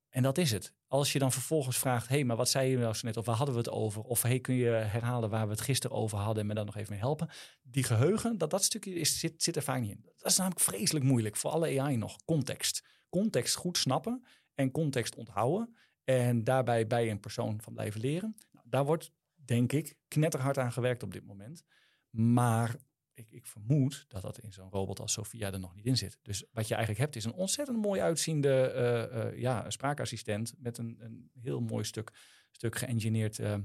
[0.09, 0.75] En dat is het.
[0.87, 3.17] Als je dan vervolgens vraagt, hé, hey, maar wat zei je nou zo net?
[3.17, 4.03] Of waar hadden we het over?
[4.03, 6.77] Of hey, kun je herhalen waar we het gisteren over hadden en me daar nog
[6.77, 7.29] even mee helpen?
[7.63, 10.03] Die geheugen, dat, dat stukje is, zit, zit er vaak niet in.
[10.17, 12.25] Dat is namelijk vreselijk moeilijk voor alle AI nog.
[12.25, 12.85] Context.
[13.09, 15.77] Context goed snappen en context onthouden.
[16.05, 18.37] En daarbij bij een persoon van blijven leren.
[18.51, 21.65] Nou, daar wordt, denk ik, knetterhard aan gewerkt op dit moment.
[22.11, 22.77] Maar
[23.15, 26.19] ik, ik vermoed dat dat in zo'n robot als Sophia er nog niet in zit.
[26.23, 30.55] Dus wat je eigenlijk hebt is een ontzettend mooi uitziende eh, eh, ja, een spraakassistent
[30.59, 32.11] met een, een heel mooi stuk,
[32.51, 33.61] stuk geëngineerd eh, eh,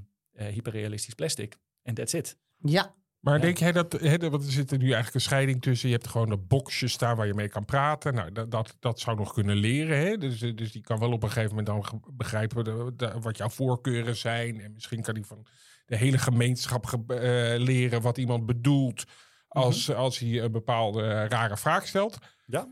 [0.46, 1.56] hyperrealistisch plastic.
[1.82, 2.36] En that's it.
[2.56, 2.94] Ja.
[3.20, 3.40] Maar Ja.
[3.40, 5.88] denk jij dat, hè, want er zit er nu eigenlijk een scheiding tussen.
[5.88, 8.14] Je hebt gewoon een boxje staan waar je mee kan praten.
[8.14, 9.98] Nou, dat, dat, dat zou nog kunnen leren.
[9.98, 10.16] Hè?
[10.18, 13.48] Dus, dus die kan wel op een gegeven moment dan begrijpen de- de- wat jouw
[13.48, 14.60] voorkeuren zijn.
[14.60, 15.46] En misschien kan die van
[15.86, 19.04] de hele gemeenschap ge- eh, leren wat iemand bedoelt.
[19.48, 22.18] Als, als hij een bepaalde eh, rare vraag stelt.
[22.46, 22.68] Ja.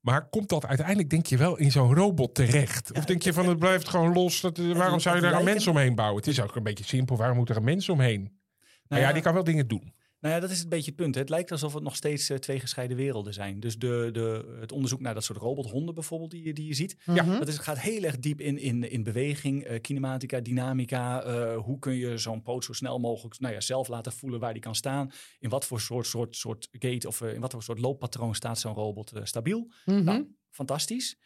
[0.00, 2.92] Maar komt dat uiteindelijk, denk je, wel in zo'n robot terecht?
[2.92, 4.40] of denk je van het blijft gewoon los?
[4.40, 6.18] Dat, eh, waarom zou je daar een mens omheen bouwen?
[6.18, 7.16] Het is ook een beetje simpel.
[7.16, 8.40] Waarom moet er een mens omheen?
[8.88, 9.94] Nou ja, die kan wel dingen doen.
[10.22, 11.14] Nou ja, dat is een beetje het punt.
[11.14, 11.20] hè.
[11.20, 13.60] Het lijkt alsof het nog steeds eh, twee gescheiden werelden zijn.
[13.60, 16.96] Dus de, de, het onderzoek naar dat soort robothonden bijvoorbeeld die, je- die je ziet.
[17.04, 17.38] Ja.
[17.38, 21.22] Dat is, gaat heel erg diep in, in, in beweging, eh, kinematica, dynamica.
[21.22, 24.52] eh, hoe kun je zo'n poot zo snel mogelijk nou ja, zelf laten voelen waar
[24.52, 25.10] die kan staan.
[25.38, 28.74] In wat voor soort, soort, soort gate of in wat voor soort looppatroon staat zo'n
[28.74, 29.70] robot stabiel.
[29.84, 30.04] Mhm.
[30.04, 31.16] Nou, fantastisch.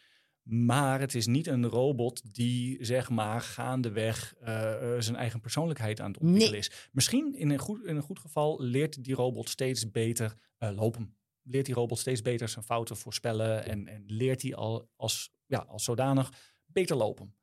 [0.46, 6.10] Maar het is niet een robot die, zeg maar, gaandeweg eh, zijn eigen persoonlijkheid aan
[6.10, 6.60] het ontwikkelen Nee.
[6.60, 6.88] is.
[6.92, 11.16] Misschien in een, goed, in een goed geval leert die robot steeds beter eh, lopen.
[11.42, 13.64] Leert die robot steeds beter zijn fouten voorspellen.
[13.64, 16.32] En, en leert hij al als, ja, als zodanig
[16.66, 17.34] beter lopen.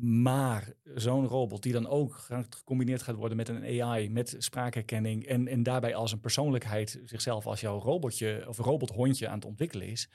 [0.00, 5.48] Maar zo'n robot die dan ook gecombineerd gaat worden met een AI, met spraakherkenning en,
[5.48, 10.08] en daarbij als een persoonlijkheid zichzelf als jouw robotje of robothondje aan het ontwikkelen is.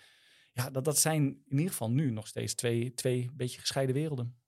[0.53, 4.41] Ja, dat, dat zijn in ieder geval nu nog steeds twee, twee beetje gescheiden werelden.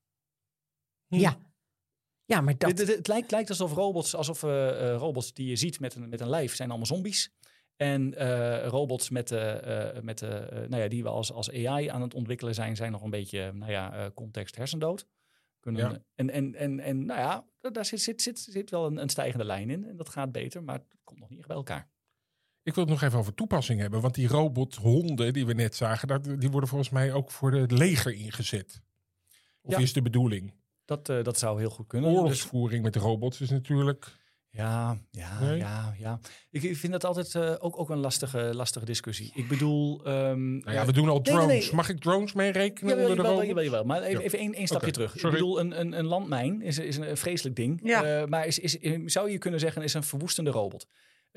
[1.07, 1.37] Ja.
[2.25, 2.69] Ja, maar dat...
[2.69, 5.95] Het, het, het lijkt, lijkt alsof robots, alsof eh, eh, robots die je ziet met
[5.95, 7.33] een, met een lijf, zijn allemaal zombies.
[7.75, 12.01] En eh, robots met, eh, eh, met, nou ja, die we als, als AI aan
[12.01, 15.07] het ontwikkelen zijn, zijn nog een beetje nou ja, eh, context hersendood.
[15.59, 16.03] Kunnen, Ja.
[16.15, 19.45] En, en, en, en nou ja, daar zit, zit, zit, zit wel een, een stijgende
[19.45, 19.85] lijn in.
[19.85, 21.89] En dat gaat beter, maar het komt nog niet echt bij elkaar.
[22.65, 24.01] Ik wil het nog even over toepassing hebben.
[24.01, 27.71] Want die robothonden die we net zagen, dat, die worden volgens mij ook voor het
[27.71, 28.81] leger ingezet.
[29.61, 29.79] Of Ja.
[29.79, 30.53] is de bedoeling?
[30.85, 32.09] Dat, eh, dat zou heel goed kunnen.
[32.09, 34.23] Dus- Oorlogsvoering met robots is natuurlijk...
[34.49, 35.57] Ja, ja, Nee?
[35.57, 36.19] ja, ja.
[36.51, 39.31] Ik, ik vind dat altijd eh, ook, ook een lastige, lastige discussie.
[39.33, 40.05] Ik bedoel...
[40.05, 41.65] ehm, Nou ja, we doen al nee, nee, drones.
[41.65, 41.75] nee.
[41.75, 43.47] Mag ik drones meerekenen Jawel, onder de jawel, robots?
[43.47, 43.83] jawel, jawel.
[43.83, 44.25] Maar even, Ja.
[44.25, 45.11] even één, één stapje terug.
[45.11, 45.27] sorry.
[45.27, 47.79] Ik bedoel, een, een, een landmijn is, is een vreselijk ding.
[47.83, 48.03] Ja.
[48.21, 50.87] Eh, maar is, is, zou je kunnen zeggen, is een verwoestende robot.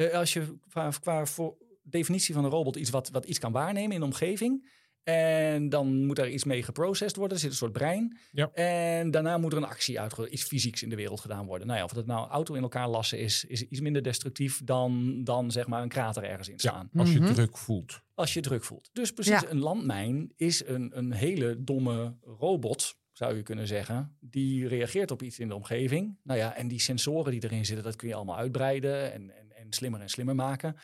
[0.06, 3.52] Eh, als je qua, qua voor definitie van een robot iets wat, wat iets kan
[3.52, 4.76] waarnemen in de omgeving...
[5.02, 7.34] En dan moet er iets mee geprocessed worden.
[7.36, 8.18] Er zit een soort brein.
[8.32, 8.50] Ja.
[8.52, 11.66] En daarna moet er een actie uit, iets fysieks in de wereld gedaan worden.
[11.66, 14.60] Nou ja, of dat nou een auto in elkaar lassen is, is iets minder destructief
[14.64, 17.32] dan, dan zeg maar een krater ergens in slaan Ja, als je Mhm.
[17.32, 18.00] druk voelt.
[18.14, 18.90] als je druk voelt.
[18.92, 19.50] Dus precies, Ja.
[19.50, 24.16] een landmijn is een, een hele domme robot, zou je kunnen zeggen.
[24.20, 26.18] Die reageert op iets in de omgeving.
[26.22, 29.47] Nou ja, en die sensoren die erin zitten, dat kun je allemaal uitbreiden en, en,
[29.68, 30.76] en slimmer en slimmer maken.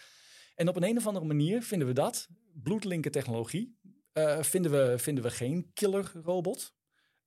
[0.55, 2.29] En op een, een of andere manier vinden we dat,
[2.63, 3.79] bloedlinken technologie,
[4.13, 6.75] eh, vinden, we, vinden we geen killer robot.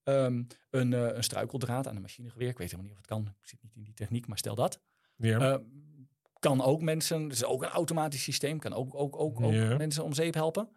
[0.03, 2.49] Ehm, een, eh, een struikeldraad aan een machinegeweer.
[2.49, 3.35] Ik weet helemaal niet of het kan.
[3.41, 4.81] Ik zit niet in die techniek, maar stel dat.
[5.15, 5.39] Ja.
[5.39, 5.59] Eh,
[6.39, 9.77] kan ook mensen, het is ook een automatisch systeem, kan ook, ook, ook, ook Ja.
[9.77, 10.69] mensen om zeep helpen.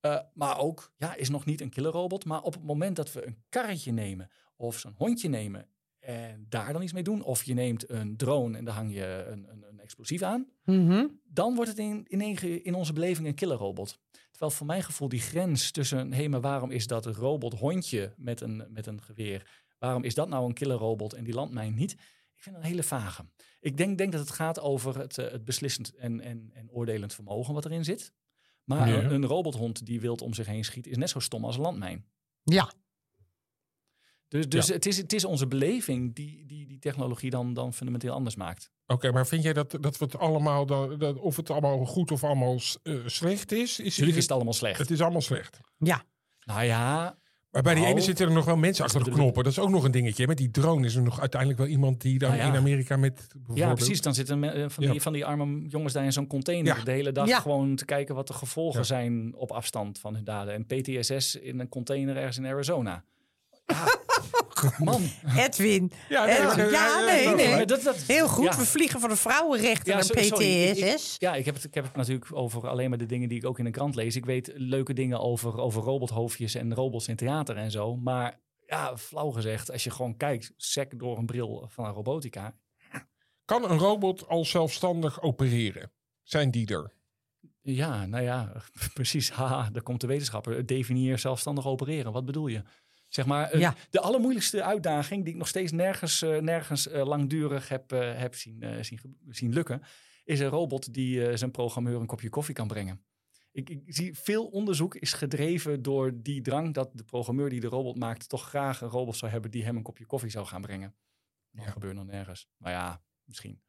[0.00, 2.24] Eh, maar ook, ja, is nog niet een killerrobot.
[2.24, 5.68] Maar op het moment dat we een karretje nemen of zo'n hondje nemen
[6.16, 7.22] en daar dan iets mee doen.
[7.22, 10.46] Of je neemt een drone en daar hang je een, een, een explosief aan.
[10.64, 11.06] Mhm.
[11.24, 13.98] Dan wordt het in, in, een- in onze beleving een killerrobot.
[14.30, 18.40] Terwijl voor mijn gevoel die grens tussen, hé, maar waarom is dat een robothondje met
[18.40, 19.64] een, met een geweer?
[19.78, 21.92] Waarom is dat nou een killerrobot en die landmijn niet?
[21.92, 23.24] Ik vind dat een hele vage.
[23.60, 27.14] Ik denk, denk dat het gaat over het, eh, het beslissend en, en, en oordelend
[27.14, 28.12] vermogen wat erin zit.
[28.64, 29.02] Maar Ja.
[29.02, 31.62] een, een robothond die wild om zich heen schiet, is net zo stom als een
[31.62, 32.06] landmijn.
[32.42, 32.72] Ja.
[34.28, 34.72] Dus, dus Ja.
[34.74, 38.70] het, is, het is onze beleving die die, die technologie dan, dan fundamenteel anders maakt.
[38.86, 42.10] Oké, maar vind jij dat, dat we het allemaal, dat, dat- of het allemaal goed
[42.10, 43.78] of allemaal eh, slecht is?
[43.78, 44.78] is Natuurlijk is het allemaal slecht.
[44.78, 45.60] het is allemaal slecht.
[45.78, 46.02] Ja.
[46.44, 47.16] Nou ja,
[47.50, 49.42] Maar bij die Nou, ene zitten er nog wel mensen achter de knoppen.
[49.44, 50.26] Dat is ook nog een dingetje.
[50.26, 52.48] Met die drone is er nog uiteindelijk wel iemand die dan Nou ja.
[52.48, 53.58] in Amerika met bijvoorbeeld...
[53.68, 54.00] Ja, precies.
[54.00, 55.00] Dan zitten me- eh, van, die, Ja.
[55.00, 56.84] van die arme jongens daar in zo'n container Ja.
[56.84, 57.40] de hele dag Ja.
[57.40, 58.84] gewoon te kijken wat de gevolgen Ja.
[58.86, 60.54] zijn op afstand van hun daden.
[60.54, 63.04] En PTSS in een container ergens in Arizona.
[63.68, 65.02] Ja, man.
[65.36, 65.92] Edwin.
[66.08, 66.24] Ja,
[67.04, 67.66] nee, nee.
[67.66, 68.44] Dat, dat, Heel goed.
[68.44, 68.56] Ja.
[68.56, 71.14] We vliegen voor de vrouwenrechten Ja, naar sorry, ik- PTSS.
[71.18, 73.46] Ja, ik heb, het, ik heb het natuurlijk over alleen maar de dingen die ik
[73.46, 74.16] ook in de krant lees.
[74.16, 77.96] Ik weet leuke dingen over, over robothoofdjes en robots in theater en zo.
[77.96, 82.54] Maar ja, flauw gezegd, als je gewoon kijkt, sec door een bril van een robotica.
[83.44, 85.92] Kan een robot al zelfstandig opereren?
[86.22, 86.92] Zijn die er?
[87.62, 88.52] Ja, nou ja,
[88.94, 89.30] precies.
[89.30, 90.66] Haha, daar komt de wetenschapper.
[90.66, 92.12] Definieer zelfstandig opereren.
[92.12, 92.62] Wat bedoel je?
[93.08, 93.74] Zeg maar, eh, Ja.
[93.90, 98.84] de allermoeilijkste uitdaging die ik nog steeds nergens, eh, nergens eh, langdurig heb, heb zien,
[99.28, 99.82] zien, lukken,
[100.24, 103.02] is een robot die zijn programmeur een kopje koffie kan brengen.
[103.52, 107.66] Ik, ik zie veel onderzoek is gedreven door die drang dat de programmeur die de
[107.66, 110.60] robot maakt toch graag een robot zou hebben die hem een kopje koffie zou gaan
[110.60, 110.94] brengen.
[111.50, 111.70] Dat Ja.
[111.70, 112.48] gebeurt nog nergens.
[112.56, 113.62] Maar ja, misschien.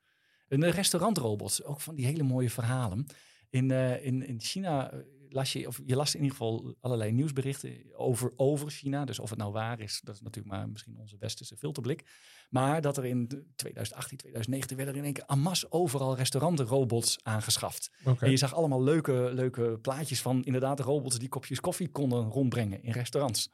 [0.47, 3.05] Een restaurantrobots, ook van die hele mooie verhalen.
[3.49, 3.71] In,
[4.01, 4.91] in, in China
[5.29, 9.05] las je, of je las in ieder geval allerlei nieuwsberichten over, over China.
[9.05, 12.03] Dus of het nou waar is, dat is natuurlijk maar misschien onze westerse filterblik.
[12.49, 17.91] Maar dat er in 2018, 2019 werden er in één keer masse overal restaurantrobots aangeschaft.
[18.19, 22.83] En je zag allemaal leuke, leuke plaatjes van inderdaad robots die kopjes koffie konden rondbrengen
[22.83, 23.51] in restaurants.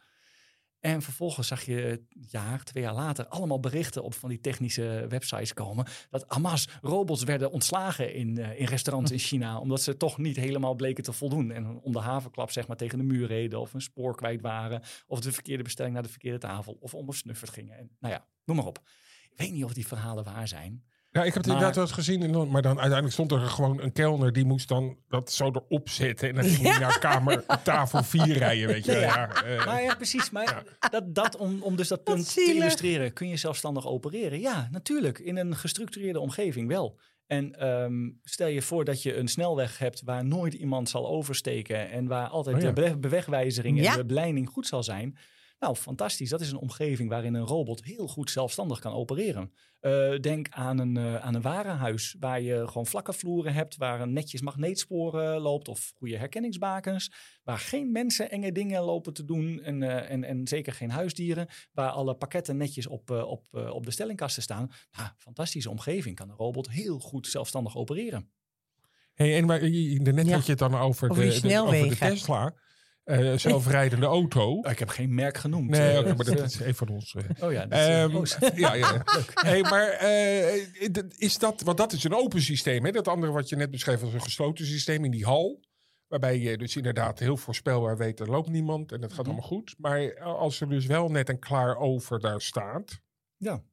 [0.85, 5.05] En vervolgens zag je een jaar, twee jaar later allemaal berichten op van die technische
[5.09, 5.85] websites komen.
[6.09, 9.59] Dat Hamas robots werden ontslagen in, eh, in restaurants in China.
[9.59, 11.51] Omdat ze toch niet helemaal bleken te voldoen.
[11.51, 13.59] En om de havenklap zeg maar tegen de muur reden.
[13.59, 14.81] Of een spoor kwijt waren.
[15.07, 16.77] Of de verkeerde bestelling naar de verkeerde tafel.
[16.79, 17.77] Of onbesnufferd gingen.
[17.77, 18.81] En, nou ja, noem maar op.
[19.31, 20.83] Ik weet niet of die verhalen waar zijn.
[21.15, 22.21] Ja, ik heb het Maar- inderdaad wel eens gezien.
[22.23, 24.33] en dan- Maar dan uiteindelijk stond er gewoon een kelner.
[24.33, 26.29] Die moest dan dat zo erop zetten.
[26.29, 28.91] En dan ging hij naar kamer tafel 4 rijden, weet je.
[28.91, 29.01] wel.
[29.01, 30.29] Ja, eh, Nou ja, precies.
[30.29, 33.13] Maar dat, dat om, om dus dat punt te illustreren.
[33.13, 34.39] Kun je zelfstandig opereren?
[34.39, 35.19] Ja, natuurlijk.
[35.19, 36.99] In een gestructureerde omgeving wel.
[37.27, 41.89] En ehm, stel je voor dat je een snelweg hebt waar nooit iemand zal oversteken.
[41.91, 42.71] En waar altijd Oh ja.
[42.71, 43.91] de be- bewegwijzering Ja.
[43.91, 45.17] en de beleiding goed zal zijn.
[45.59, 46.29] Nou, fantastisch.
[46.29, 49.53] Dat is een omgeving waarin een robot heel goed zelfstandig kan opereren.
[49.79, 54.01] Eh, denk aan een, eh, aan een warenhuis waar je gewoon vlakke vloeren hebt, waar
[54.01, 57.11] een netjes magneetsporen loopt of goede herkenningsbakens,
[57.43, 61.47] waar geen mensen enge dingen lopen te doen en, eh, en, en zeker geen huisdieren,
[61.73, 64.71] waar alle pakketten netjes op, eh, op, eh, op de stellingkasten staan.
[64.91, 66.15] Nou, fantastische omgeving.
[66.15, 68.31] Kan een robot heel goed zelfstandig opereren.
[69.13, 70.33] Hey, en maar, daarnet Ja.
[70.33, 71.97] had je het dan over, de, de, over de snelwegen.
[71.97, 72.53] Tesla.
[73.05, 74.51] Eh, zelfrijdende auto.
[74.59, 75.69] Oh, ik heb geen merk genoemd.
[75.69, 77.15] Nee, Eh, maar dat is een van ons.
[77.15, 77.43] eh.
[77.43, 79.03] Oh ja, dat is, eh, Ehm, oh, ja, ja.
[79.33, 80.01] Hey, maar
[81.17, 82.85] is dat, want dat is een open systeem.
[82.85, 82.91] Hè?
[82.91, 85.63] Dat andere wat je net beschreef was een gesloten systeem in die hal.
[86.07, 89.29] Waarbij je dus inderdaad heel voorspelbaar weet, er loopt niemand en het gaat Mhm.
[89.29, 89.75] allemaal goed.
[89.77, 92.99] Maar als er dus wel net een klaar over daar staat,
[93.37, 93.63] ja.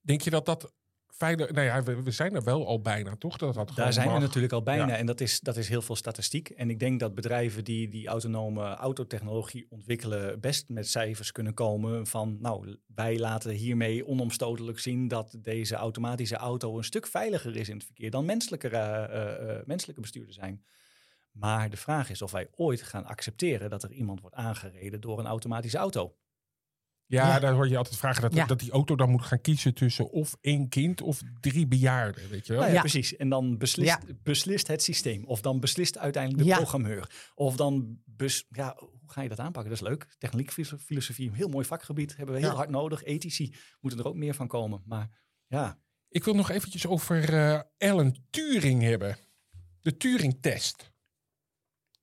[0.00, 0.72] denk je dat dat
[1.18, 3.36] Nou ja, we, we zijn er wel al bijna, toch?
[3.36, 4.86] Dat Daar zijn we natuurlijk al bijna.
[4.86, 4.96] Ja.
[4.96, 6.48] En dat is, dat is heel veel statistiek.
[6.48, 12.06] En ik denk dat bedrijven die die autonome autotechnologie ontwikkelen, best met cijfers kunnen komen
[12.06, 17.68] van, nou, wij laten hiermee onomstotelijk zien dat deze automatische auto een stuk veiliger is
[17.68, 20.64] in het verkeer dan menselijke, eh, eh, eh, menselijke bestuurders zijn.
[21.32, 25.18] Maar de vraag is of wij ooit gaan accepteren dat er iemand wordt aangereden door
[25.18, 26.14] een automatische auto.
[27.10, 27.38] Ja, Ja.
[27.38, 28.46] daar hoor je altijd vragen dat, Ja.
[28.46, 32.46] dat die auto dan moet gaan kiezen tussen of één kind of drie bejaarden, weet
[32.46, 32.56] je wel?
[32.62, 32.80] Nou ja, Ja.
[32.80, 33.16] precies.
[33.16, 35.24] En dan beslist, beslist het systeem.
[35.24, 36.56] Of dan beslist uiteindelijk de Ja.
[36.56, 37.30] programmeur.
[37.34, 39.70] Of dan, bes, ja, hoe ga je dat aanpakken?
[39.72, 40.06] Dat is leuk.
[40.18, 42.16] Techniek, filoso- filosofie, een heel mooi vakgebied.
[42.16, 42.56] Hebben we heel Ja.
[42.56, 43.02] hard nodig.
[43.04, 44.82] Ethici moeten er ook meer van komen.
[44.86, 45.08] Maar
[45.46, 45.78] ja,
[46.10, 49.16] Ik wil nog eventjes over eh Alan Turing hebben.
[49.80, 50.92] De Turing-test.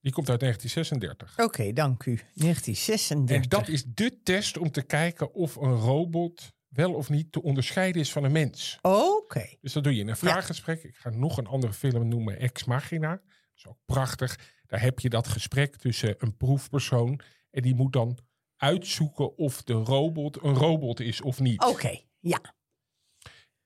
[0.06, 1.46] Die komt uit 1936.
[1.46, 2.20] Oké, dank u.
[2.34, 3.36] 1936.
[3.36, 7.42] En dat is de test om te kijken of een robot wel of niet te
[7.42, 8.80] onderscheiden is van een mens.
[8.82, 9.56] Oké.
[9.62, 10.84] Dus dat doe je in een vraaggesprek.
[10.84, 13.10] Ik ga nog een andere film noemen, Ex Machina.
[13.10, 13.22] Dat
[13.56, 14.40] is ook prachtig.
[14.66, 17.20] Daar heb je dat gesprek tussen een proefpersoon.
[17.52, 18.18] En die moet dan
[18.56, 21.64] uitzoeken of de robot een robot is of niet.
[21.64, 22.56] Oké, ja.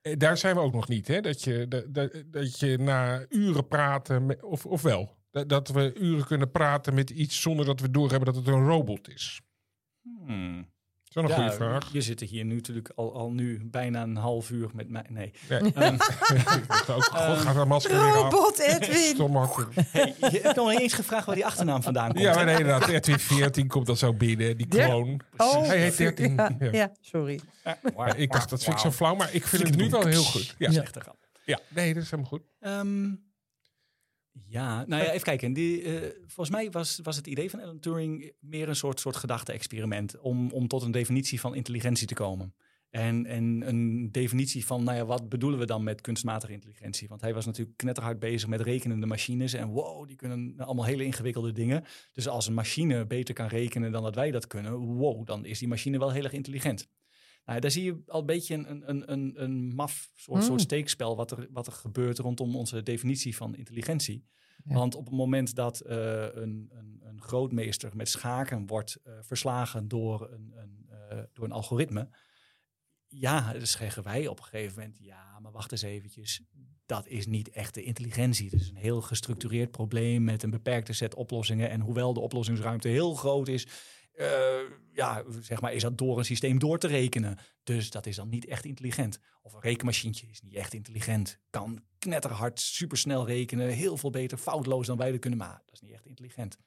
[0.01, 1.21] Eh, Daar zijn we ook nog niet, hè?
[1.21, 5.93] Dat je, dat, dat, dat je na uren praten, of, of wel, dat, dat we
[5.93, 9.41] uren kunnen praten met iets zonder dat we doorhebben dat het een robot is.
[11.11, 11.93] Dat is wel een ja, goede vraag.
[11.93, 15.05] je zit hier nu natuurlijk al, al nu bijna een half uur met mij.
[15.09, 15.31] Nee.
[15.49, 15.59] Ja.
[15.59, 15.93] Ehm,
[16.81, 18.31] Ik ook, God, gaat dat masker weer af.
[18.31, 19.33] Robot Edwin.
[19.91, 22.19] Hey, je hebt nog niet eens gevraagd waar die achternaam vandaan komt.
[22.23, 22.87] Ja, maar nee, inderdaad.
[22.89, 24.85] Edwin 14 komt dan zo binnen, die Ja.
[24.85, 25.21] kloon.
[25.37, 26.35] Oh, Hij heet 13.
[26.35, 26.69] Ja, Ja.
[26.71, 27.39] ja, sorry.
[27.63, 30.23] Ja, ik dacht, dat vind ik zo flauw, maar ik vind het nu wel heel
[30.23, 30.55] goed.
[30.57, 31.09] Ja, Dat
[31.45, 31.59] ja.
[31.69, 32.41] nee, dat is helemaal goed.
[32.59, 33.11] Ehm,
[34.45, 35.53] ja, nou ja, even kijken.
[35.53, 39.15] Die, eh, volgens mij was, was het idee van Alan Turing meer een soort, soort
[39.15, 42.53] gedachte-experiment om, om tot een definitie van intelligentie te komen.
[42.89, 47.07] En, en een definitie van, nou ja, wat bedoelen we dan met kunstmatige intelligentie?
[47.07, 49.53] Want hij was natuurlijk knetterhard bezig met rekenende machines.
[49.53, 51.83] En wow, die kunnen allemaal hele ingewikkelde dingen.
[52.13, 55.59] Dus als een machine beter kan rekenen dan dat wij dat kunnen, wow, dan is
[55.59, 56.87] die machine wel heel erg intelligent.
[57.49, 60.45] Nou, daar zie je al een beetje een, een, een, een maf soort, Mm.
[60.45, 64.25] soort steekspel wat er, wat er gebeurt rondom onze definitie van intelligentie.
[64.63, 64.73] Ja.
[64.73, 69.87] Want op het moment dat eh, een, een, een grootmeester met schaken wordt eh, verslagen
[69.87, 72.09] door een, een, eh, door een algoritme,
[73.07, 76.41] ja, dan zeggen wij op een gegeven moment, ja, maar wacht eens eventjes,
[76.85, 78.49] dat is niet echte intelligentie.
[78.49, 81.69] Het is een heel gestructureerd probleem met een beperkte set oplossingen.
[81.69, 83.67] En hoewel de oplossingsruimte heel groot is,
[84.19, 84.61] eh,
[84.93, 87.37] ja, zeg maar, is dat door een systeem door te rekenen.
[87.63, 89.19] Dus dat is dan niet echt intelligent.
[89.41, 91.39] Of een rekenmachientje is niet echt intelligent.
[91.49, 93.67] Kan knetterhard, supersnel rekenen.
[93.67, 95.39] Heel veel beter, foutloos dan wij dat kunnen.
[95.39, 96.57] Maar dat is niet echt intelligent.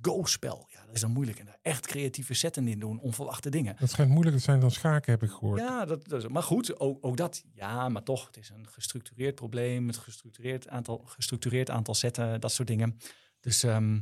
[0.00, 1.38] Go-spel, ja, dat is dan moeilijk.
[1.38, 3.76] En daar echt creatieve zetten in doen, onverwachte dingen.
[3.78, 5.60] Dat schijnt moeilijker te zijn dan schaken, heb ik gehoord.
[5.60, 7.44] Ja, dat, dat is, maar goed, ook, ook dat.
[7.54, 9.86] Ja, maar toch, het is een gestructureerd probleem.
[9.86, 12.98] Het gestructureerd aantal, gestructureerd aantal zetten, dat soort dingen.
[13.40, 13.98] Dus ehm,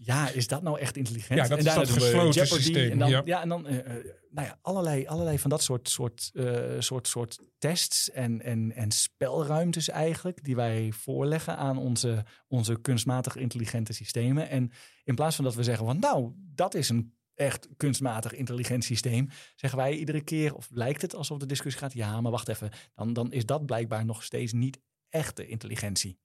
[0.00, 1.38] ja, is dat nou echt intelligent?
[1.38, 3.22] Ja, dat en is dat gesloten Jeopardy systeem, En dan, ja.
[3.24, 3.42] ja.
[3.42, 7.38] en dan eh, eh, nou ja, allerlei, allerlei van dat soort, soort, eh, soort, soort
[7.58, 10.44] tests en, en, en spelruimtes eigenlijk...
[10.44, 14.48] die wij voorleggen aan onze, onze kunstmatig intelligente systemen.
[14.48, 14.70] En
[15.04, 19.28] in plaats van dat we zeggen van nou, dat is een echt kunstmatig intelligent systeem,
[19.54, 22.70] zeggen wij iedere keer, of lijkt het alsof de discussie gaat, ja, maar wacht even,
[22.94, 26.18] dan, dan is dat blijkbaar nog steeds niet echte intelligentie.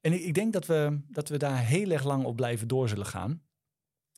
[0.00, 2.88] En ik, ik denk dat we, dat we daar heel erg lang op blijven door
[2.88, 3.42] zullen gaan.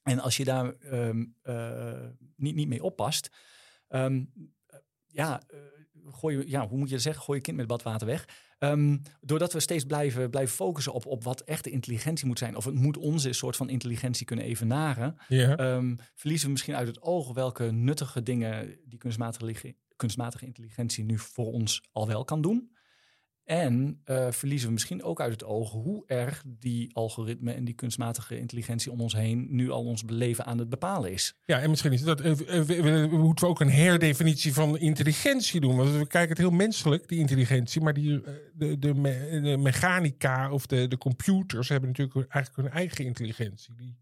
[0.03, 3.31] En als je daar ehm, eh, niet, niet mee oppast,
[3.89, 4.25] ehm,
[5.07, 5.59] ja, eh,
[6.11, 7.23] gooi je, ja, hoe moet je dat zeggen?
[7.23, 8.29] Gooi je kind met badwater weg.
[8.59, 12.65] Ehm, doordat we steeds blijven, blijven focussen op, op wat echte intelligentie moet zijn, of
[12.65, 15.17] het moet onze soort van intelligentie kunnen evenaren,
[16.15, 21.53] verliezen we misschien uit het oog welke nuttige dingen die kunstmatige, kunstmatige intelligentie nu voor
[21.53, 22.72] ons al wel kan doen.
[23.53, 27.75] En eh, verliezen we misschien ook uit het oog hoe erg die algoritme en die
[27.75, 31.35] kunstmatige intelligentie om ons heen nu al ons leven aan het bepalen is.
[31.45, 34.79] Ja, en misschien is dat, eh, we- we- we moeten we ook een herdefinitie van
[34.79, 35.77] intelligentie doen.
[35.77, 37.81] Want we kijken het heel menselijk, die intelligentie.
[37.81, 38.21] Maar die,
[38.55, 43.75] de, de, me- de mechanica of de, de computers hebben natuurlijk eigenlijk hun eigen intelligentie.
[43.75, 43.97] Die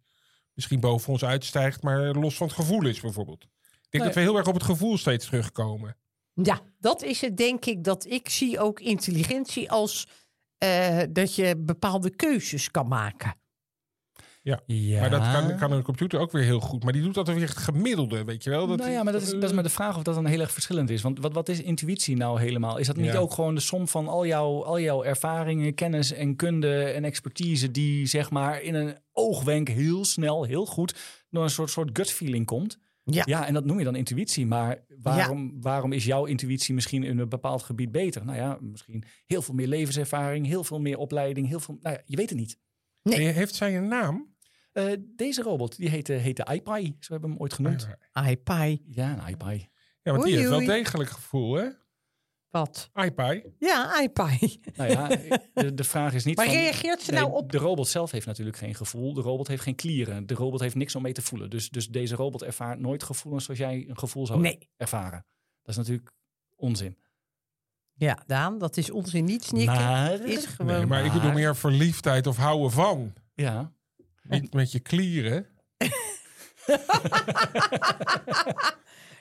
[0.54, 3.42] misschien boven ons uitstijgt, maar los van het gevoel is bijvoorbeeld.
[3.42, 3.48] Ik
[3.90, 4.02] denk Nee.
[4.02, 5.96] dat we heel erg op het gevoel steeds terugkomen.
[6.42, 10.08] Ja, dat is het denk ik dat ik zie ook intelligentie als
[10.58, 13.34] eh, dat je bepaalde keuzes kan maken.
[14.42, 15.00] Ja.
[15.00, 16.84] Maar dat kan, kan een computer ook weer heel goed.
[16.84, 18.66] Maar die doet dat weer het gemiddelde, weet je wel.
[18.66, 20.40] Dat, nou ja, maar dat is, dat is maar de vraag of dat dan heel
[20.40, 21.02] erg verschillend is.
[21.02, 22.76] Want wat, wat is intuïtie nou helemaal?
[22.78, 23.18] Is dat niet Ja.
[23.18, 27.70] ook gewoon de som van al jouw, al jouw ervaringen, kennis en kunde en expertise...
[27.70, 30.94] die zeg maar in een oogwenk heel snel, heel goed...
[31.30, 32.78] door een soort, soort gut feeling komt?
[33.04, 33.22] Ja.
[33.26, 34.46] Ja, en dat noem je dan intuïtie.
[34.46, 38.24] Maar waarom, waarom is jouw intuïtie misschien in een bepaald gebied beter?
[38.24, 41.78] Nou ja, misschien heel veel meer levenservaring, heel veel meer opleiding, heel veel...
[41.80, 42.58] Nou ja, je weet het niet.
[43.02, 43.28] Nee.
[43.28, 44.34] En Heeft zij een naam?
[44.72, 46.96] Eh, deze robot, die heette, heette iPi.
[47.00, 47.88] Zo hebben we hem ooit genoemd.
[48.28, 48.82] iPi.
[48.86, 49.68] Ja, een.
[50.02, 51.68] Ja, want Oei, die heeft wel degelijk gevoel, hè?
[52.50, 52.90] Wat?
[52.94, 53.42] iPi.
[53.58, 54.60] Ja, iPi.
[54.76, 55.08] Nou ja,
[55.54, 56.54] de, de vraag is niet Maar van...
[56.54, 57.52] reageert ze Nee, nou op...
[57.52, 59.14] De robot zelf heeft natuurlijk geen gevoel.
[59.14, 60.26] De robot heeft geen klieren.
[60.26, 61.50] De robot heeft niks om mee te voelen.
[61.50, 64.68] Dus, dus deze robot ervaart nooit gevoelens zoals jij een gevoel zou Nee.
[64.76, 65.26] ervaren.
[65.62, 66.12] Dat is natuurlijk
[66.56, 66.96] onzin.
[67.92, 69.24] Ja, Daan, dat is onzin.
[69.24, 69.74] Niet snikken.
[69.74, 70.72] Maar, is gewoon...
[70.76, 73.12] Nee, maar ik bedoel meer verliefdheid of houden van.
[73.34, 73.72] ja,
[74.22, 75.46] Niet met je klieren.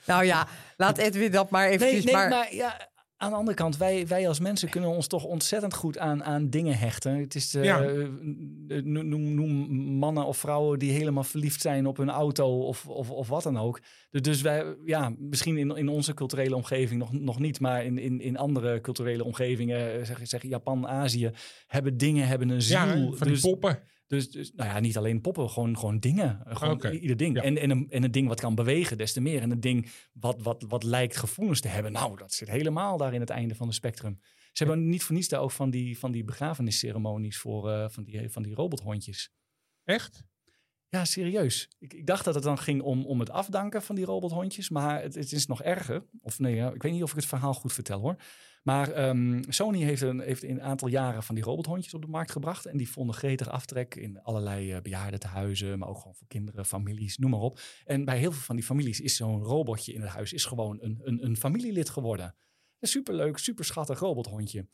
[0.06, 2.04] Nou ja, laat Edwin dat maar nee, eventjes...
[2.04, 2.30] nee, maar...
[2.30, 2.90] maar, ja,
[3.22, 6.50] aan de andere kant, wij, wij als mensen kunnen ons toch ontzettend goed aan, aan
[6.50, 7.16] dingen hechten.
[7.20, 7.84] Het is de, Ja.
[7.84, 13.10] eh, noem, noem, mannen of vrouwen die helemaal verliefd zijn op hun auto of, of,
[13.12, 13.80] of wat dan ook.
[14.12, 17.98] Dus, dus wij, ja, misschien in, in onze culturele omgeving nog, nog niet, maar in,
[17.98, 21.32] in, in andere culturele omgevingen, eh, zeg, zeg Japan, Azië,
[21.68, 22.78] hebben dingen, hebben een ziel.
[22.78, 23.80] Ja, van dus, die poppen.
[24.10, 26.46] Dus, dus, nou ja, niet alleen poppen, gewoon, gewoon dingen.
[26.46, 27.36] Eh, Gewoon ieder ding.
[27.36, 27.42] Ja.
[27.42, 29.42] En, en, een, en een ding wat kan bewegen, des te meer.
[29.42, 31.92] En een ding wat, wat, wat lijkt gevoelens te hebben.
[31.92, 34.20] Nou, dat zit helemaal daar in het einde van het spectrum.
[34.54, 38.04] Ze hebben niet voor niets daar ook van die, van die begrafenisceremonies voor eh, van,
[38.04, 39.32] die, van die robothondjes.
[39.84, 40.24] Echt?
[40.90, 41.70] Ja, serieus.
[41.80, 44.70] Ik, ik dacht dat het dan ging om, om het afdanken van die robothondjes.
[44.70, 46.04] Maar het, het is nog erger.
[46.22, 48.16] Of nee, ik weet niet of ik het verhaal goed vertel hoor.
[48.64, 52.32] Maar ehm, Sony heeft een, heeft een aantal jaren van die robothondjes op de markt
[52.32, 52.66] gebracht.
[52.66, 55.80] En die vonden gretig aftrek in allerlei uh, bejaardentehuizen.
[55.80, 57.60] Maar ook gewoon voor kinderen, families, noem maar op.
[57.86, 60.78] En bij heel veel van die families is zo'n robotje in het huis is gewoon
[60.82, 62.36] een, een, een familielid geworden.
[62.80, 64.68] Een superleuk, super schattig robothondje.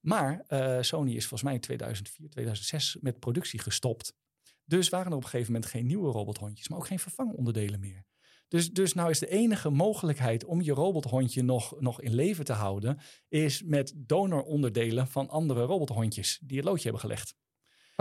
[0.00, 4.14] Maar uh, Sony is volgens mij in 2004, 2006 met productie gestopt.
[4.68, 8.04] Dus waren er op een gegeven moment geen nieuwe robothondjes, maar ook geen vervangonderdelen meer.
[8.48, 12.52] Dus, dus nou is de enige mogelijkheid om je robothondje nog, nog in leven te
[12.52, 17.34] houden, is met donoronderdelen van andere robothondjes die het loodje hebben gelegd.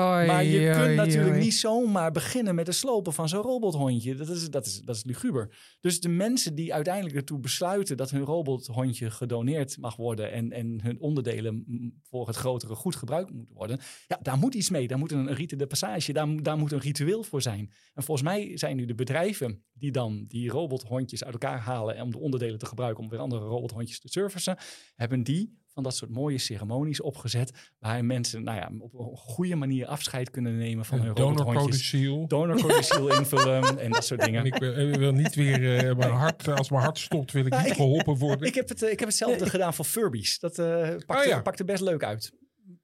[0.02, 4.16] Oei, maar je oei, kunt natuurlijk niet zomaar beginnen met het slopen van zo'n robothondje.
[4.16, 5.58] Dat is, dat, is, dat is luguber.
[5.80, 10.80] Dus de mensen die uiteindelijk ertoe besluiten dat hun robothondje gedoneerd mag worden en, en
[10.82, 11.66] hun onderdelen
[12.10, 14.88] voor het grotere goed gebruikt moeten worden, ja, daar moet iets mee.
[14.88, 17.72] Daar moet een rite de passage, daar, moet- daar moet een ritueel voor zijn.
[17.94, 22.04] En volgens mij zijn nu de bedrijven die dan die robothondjes uit elkaar halen en
[22.04, 24.58] om de onderdelen te gebruiken om weer andere robothondjes te servicen,
[24.96, 27.52] hebben die van dat soort mooie ceremonies opgezet.
[27.80, 31.14] Waar mensen nou ja, op een goede manier afscheid kunnen nemen van hun.
[31.14, 32.28] Donorcodiciel.
[32.28, 34.40] Donorcodiciel invullen en dat soort dingen.
[34.40, 37.62] En ik wil, niet weer, eh, mijn hart, als mijn hart stopt, wil ik Nou,
[37.64, 38.48] niet ik- geholpen worden.
[38.48, 40.40] Ik heb, het, eh, ik heb hetzelfde gedaan voor Furbies.
[40.40, 40.66] Dat eh
[41.06, 41.42] pakte, Oh ja.
[41.42, 42.32] pakte best leuk uit.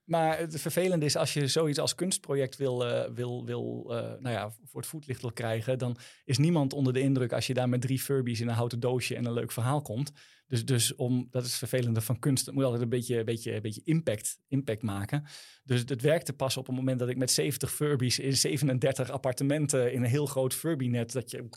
[0.04, 4.34] Maar het vervelende is als je zoiets als kunstproject wil, eh, wil, wil eh, nou
[4.34, 7.68] ja, voor het voetlicht wil krijgen, dan is niemand onder de indruk als je daar
[7.68, 10.12] met drie Furbies in een houten doosje en een leuk verhaal komt.
[10.46, 12.46] Dus, dus om, dat is het vervelende van kunst.
[12.46, 15.24] Het moet altijd een beetje, beetje, beetje impact, impact maken.
[15.64, 19.92] Dus het werkte pas op het moment dat ik met 70 Furbies in 37 appartementen
[19.92, 21.48] in een heel groot Furby-net, dat je,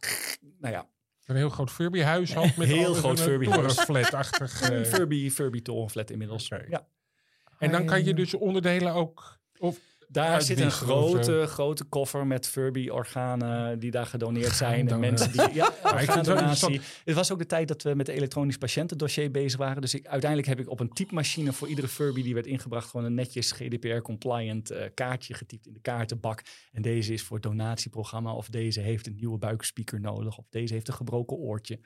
[0.60, 0.89] nou ja,
[1.26, 3.76] Een heel groot Furby-huis had met Heel groot Furby-huis.
[3.76, 6.48] torenflat-achtig, eh, een Furby, Furby torenflat inmiddels.
[6.48, 6.88] Ja.
[7.58, 9.39] En dan kan je dus onderdelen ook...
[9.60, 14.89] Of, Daar zit een grote, grote koffer met Furby-organen die daar gedoneerd zijn.
[14.89, 15.41] En mensen die.
[15.53, 16.82] Ja, het orgaandonatie.
[17.03, 19.82] Het was ook de tijd dat we met de elektronisch patiëntendossier bezig waren.
[19.82, 22.89] Dus ik, uiteindelijk heb ik op een typemachine voor iedere Furby die werd ingebracht.
[22.89, 26.41] gewoon een netjes GDPR-compliant eh, kaartje getypt in de kaartenbak.
[26.72, 28.34] En deze is voor het donatieprogramma.
[28.34, 30.38] Of deze heeft een nieuwe buikspeaker nodig.
[30.38, 31.80] Of deze heeft een gebroken oortje.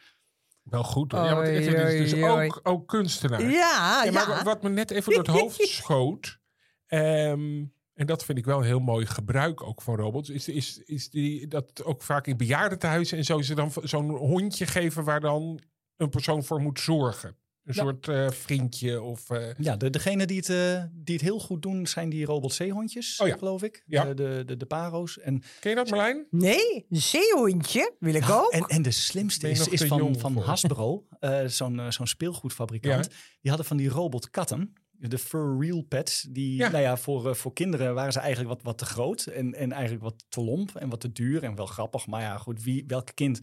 [0.72, 1.12] Wel goed.
[1.12, 1.24] hoor.
[1.24, 3.42] Ja, want Edwin is dus ook, ook kunstenaar.
[3.42, 6.40] Ja, Ja, maar wat me net even door het hoofd schoot.
[6.88, 7.64] ehm,
[7.94, 10.30] en dat vind ik wel een heel mooi gebruik ook van robots.
[10.30, 14.66] Is, is, is die, dat ook vaak in bejaardentehuizen en zo ze dan zo'n hondje
[14.66, 15.62] geven waar dan
[15.98, 17.38] een persoon voor moet zorgen.
[17.66, 17.82] Een Ja.
[17.84, 19.30] soort eh, vriendje of.
[19.30, 22.54] eh, Ja, de, degene die het, eh, die het heel goed doen zijn die robot
[22.54, 23.38] zeehondjes, Oh ja.
[23.38, 23.84] geloof ik.
[23.86, 24.06] Ja.
[24.06, 25.20] De, de, de, de paro's.
[25.20, 26.28] En ken je dat Marlijn?
[26.30, 28.52] Nee, een zeehondje wil ik ook.
[28.52, 30.44] En, en de slimste is, van, van voor?
[30.44, 33.08] Hasbro, eh, zo'n zo'n speelgoedfabrikant.
[33.42, 36.22] Die hadden van die robotkatten, de Fur Real Pets.
[36.30, 36.70] Die, Ja.
[36.70, 39.26] nou ja, voor, voor kinderen waren ze eigenlijk wat, wat te groot.
[39.26, 42.08] En, en eigenlijk wat te lomp en wat te duur en wel grappig.
[42.08, 43.40] Maar ja, goed, wie, welk kind,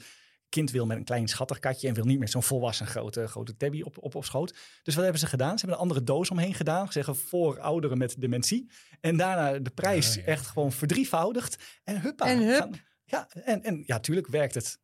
[0.49, 1.89] kind wil met een klein schattig katje...
[1.89, 4.55] en wil niet met zo'n volwassen grote, grote tabby op, op, op schoot.
[4.83, 5.51] Dus wat hebben ze gedaan?
[5.59, 6.93] Ze hebben een andere doos omheen gedaan.
[6.93, 8.71] Zeggen voor ouderen met dementie.
[9.01, 10.23] En daarna de prijs Ah, ja.
[10.23, 11.57] echt gewoon verdrievoudigd.
[11.85, 12.27] En huppa.
[12.27, 12.59] En hup.
[12.61, 14.79] gaan- Ja, en, en ja, tuurlijk werkt het.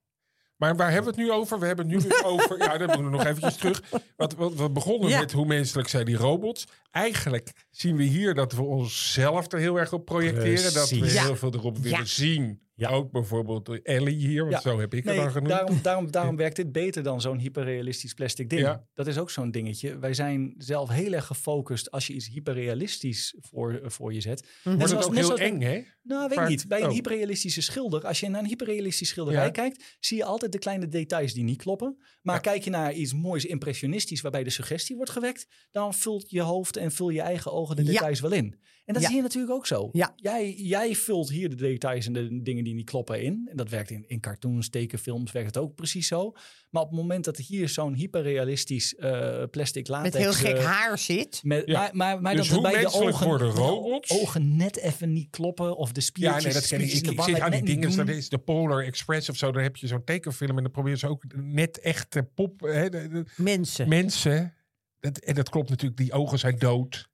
[0.56, 1.58] Maar waar hebben we het nu over?
[1.58, 2.58] We hebben het nu dus over.
[2.58, 3.82] Ja, dan moeten we nog eventjes terug.
[4.16, 5.20] Wat, wat, we begonnen Ja.
[5.20, 6.64] met hoe menselijk zijn die robots.
[6.90, 10.74] Eigenlijk zien we hier dat we onszelf er heel erg op projecteren.
[10.74, 12.04] Dat we heel veel erop willen Ja.
[12.04, 12.60] zien.
[12.76, 12.88] Ja.
[12.88, 14.60] Ook bijvoorbeeld Ellie hier, want Ja.
[14.60, 15.50] zo heb ik Nee, het dan genoemd.
[15.50, 18.60] daarom, daarom, daarom werkt dit beter dan zo'n hyperrealistisch plastic ding.
[18.62, 18.84] Ja.
[18.94, 19.98] Dat is ook zo'n dingetje.
[19.98, 24.40] Wij zijn zelf heel erg gefocust als je iets hyperrealistisch voor, eh, voor je zet.
[24.42, 24.76] Mhm.
[24.76, 25.82] Wordt het zoals- ook heel zoals- eng, hè?
[26.02, 26.68] Nou, weet ik niet.
[26.68, 26.92] Bij een oh.
[26.92, 29.50] hyperrealistische schilder, als je naar een hyperrealistisch schilderij Ja.
[29.50, 31.96] kijkt, zie je altijd de kleine details die niet kloppen.
[32.22, 32.40] Maar Ja.
[32.40, 36.76] kijk je naar iets moois impressionistisch waarbij de suggestie wordt gewekt, dan vult je hoofd
[36.76, 37.90] en vul je eigen ogen de Ja.
[37.90, 38.62] details wel in.
[38.85, 39.09] En dat Ja.
[39.09, 39.89] zie je natuurlijk ook zo.
[39.93, 40.12] Ja.
[40.16, 43.49] Jij, jij vult hier de details en de dingen die niet kloppen in.
[43.51, 46.32] En dat werkt in, in cartoons, tekenfilms, werkt het ook precies zo.
[46.70, 50.14] Maar op het moment dat hier zo'n hyperrealistisch eh, plastic latex...
[50.14, 51.41] Met heel gek eh, haar zit.
[51.43, 51.78] met, Ja.
[51.80, 54.11] Maar, maar, maar Dus dat bij de ogen, worden de robots?
[54.11, 56.93] ogen net even niet kloppen of de Ja, spiertjes, nee, dat ken ik.
[56.93, 59.53] Ik, in ik zit aan die dingen, dat is de Polar Express of zo.
[59.53, 62.61] Daar heb je zo'n tekenfilm en dan proberen ze ook net echte pop...
[62.61, 63.89] Hè, de- de- Mensen.
[63.89, 64.55] mensen.
[65.01, 67.12] Dat, en dat klopt natuurlijk, die ogen zijn dood.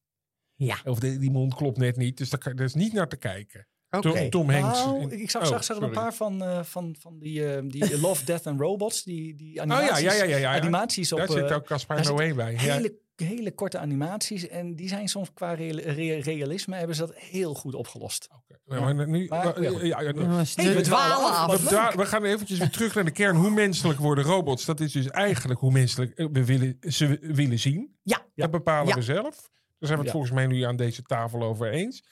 [0.67, 0.77] Ja.
[0.85, 2.17] Of de, die mond klopt net niet.
[2.19, 3.67] Dus daar, is niet naar te kijken.
[3.91, 4.13] Oké.
[4.13, 4.85] Tom, Tom Hanks.
[4.85, 8.01] Nou, ik zag, Oh, zag, er een paar van, eh, van, van die, eh, die
[8.01, 9.03] Love, Death and Robots.
[9.05, 10.37] Die, die Oh ja, animaties, ja, ja, ja.
[10.37, 10.61] ja.
[10.61, 11.19] animaties op...
[11.19, 12.53] Daar zit eh, ook Caspar Noé bij.
[12.53, 12.59] Ja.
[12.59, 14.49] hele, hele korte animaties.
[14.49, 18.29] En die zijn soms qua real- rea- realisme hebben ze dat heel goed opgelost.
[18.37, 18.81] Oké.
[18.81, 21.95] Maar nu, Maar- ja, ja, ja, Jongens, Hey, we dwalen af.
[21.95, 23.37] we, gaan eventjes weer terug naar de kern.
[23.37, 24.65] Hoe menselijk worden robots?
[24.65, 27.97] Dat is dus eigenlijk hoe menselijk we willen, ze willen zien.
[28.03, 28.27] Ja.
[28.35, 28.95] Dat bepalen Ja.
[28.95, 29.51] we zelf.
[29.81, 30.11] Daar zijn we het Ja.
[30.11, 32.05] volgens mij nu aan deze tafel over eens.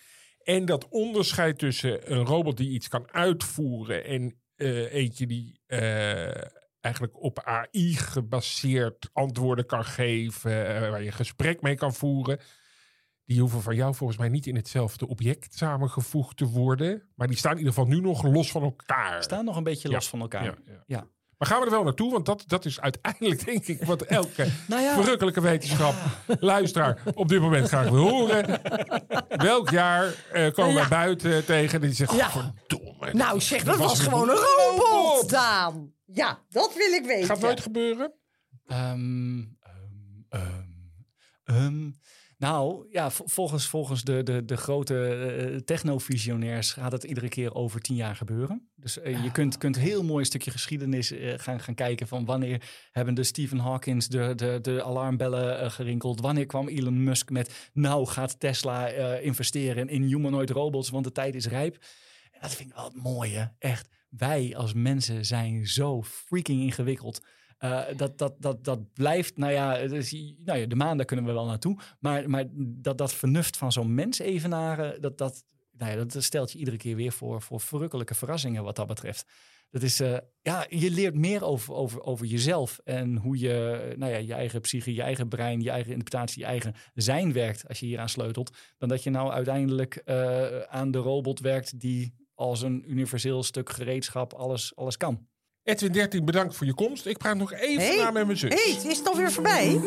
[0.43, 6.43] En dat onderscheid tussen een robot die iets kan uitvoeren en eh, eentje die eh,
[6.81, 12.41] eigenlijk op AI gebaseerd antwoorden kan geven, eh, waar je gesprek mee kan voeren.
[13.25, 17.09] Die hoeven van jou volgens mij niet in hetzelfde object samengevoegd te worden.
[17.15, 19.23] Maar die staan in ieder geval nu nog los van elkaar.
[19.23, 19.95] Staan nog een beetje Ja.
[19.95, 20.45] los van elkaar.
[20.45, 20.83] Ja, ja.
[20.87, 21.07] Ja.
[21.39, 22.13] Maar gaan we er wel naartoe?
[22.13, 25.95] Want dat, dat is uiteindelijk denk ik wat elke Nou ja, verrukkelijke wetenschap
[26.41, 28.61] luisteraar op dit moment graag wil horen.
[29.29, 30.89] Welk jaar eh, komen wij Ja.
[30.89, 32.31] buiten tegen die zegt, Ja.
[32.31, 33.13] verdomme.
[33.13, 35.93] Nou zeg, dat was een gewoon een robot, Daan.
[36.05, 37.27] Ja, dat wil ik weten.
[37.27, 38.13] Gaat nooit gebeuren.
[38.67, 39.39] Ehm,
[40.29, 40.43] ehm,
[41.45, 41.91] ehm.
[42.39, 47.55] Nou, ja, vo- volgens, volgens de, de, de grote eh, technovisionairs gaat het iedere keer
[47.55, 48.69] over tien jaar gebeuren.
[48.77, 52.25] Dus eh, je kunt, kunt heel mooi een stukje geschiedenis eh, gaan, gaan kijken van
[52.25, 52.63] wanneer
[52.93, 56.21] hebben de Stephen Hawkins de, de, de alarmbellen eh, gerinkeld.
[56.21, 61.13] Wanneer kwam Elon Musk met, nou gaat Tesla eh, investeren in humanoid robots, want de
[61.13, 61.75] tijd is rijp.
[62.33, 63.89] En dat vind ik wel het mooie, echt.
[64.09, 67.21] Wij als mensen zijn zo freaking ingewikkeld.
[67.59, 69.77] Eh, dat, dat, dat, dat blijft, nou ja,
[70.45, 71.79] nou ja, de maan, daar kunnen we wel naartoe.
[72.01, 76.53] Maar, maar dat, dat vernuft van zo'n mens evenaren, dat, dat, nou ja, dat stelt
[76.53, 79.27] je iedere keer weer voor, voor verrukkelijke verrassingen wat dat betreft.
[79.71, 84.13] Dat is, eh, ja, je leert meer over, over, over jezelf en hoe je, nou
[84.13, 87.81] ja, je eigen psyche, je eigen brein, je eigen interpretatie, je eigen zijn werkt als
[87.81, 88.57] je hier aan sleutelt.
[88.79, 93.71] Dan dat je nou uiteindelijk eh, aan de robot werkt die als een universeel stuk
[93.71, 95.27] gereedschap alles, alles kan.
[95.69, 97.07] Edwin 13, bedankt voor je komst.
[97.07, 98.55] Ik praat nog even Hey, na met mijn zus.
[98.55, 99.81] Hey, is het alweer voorbij?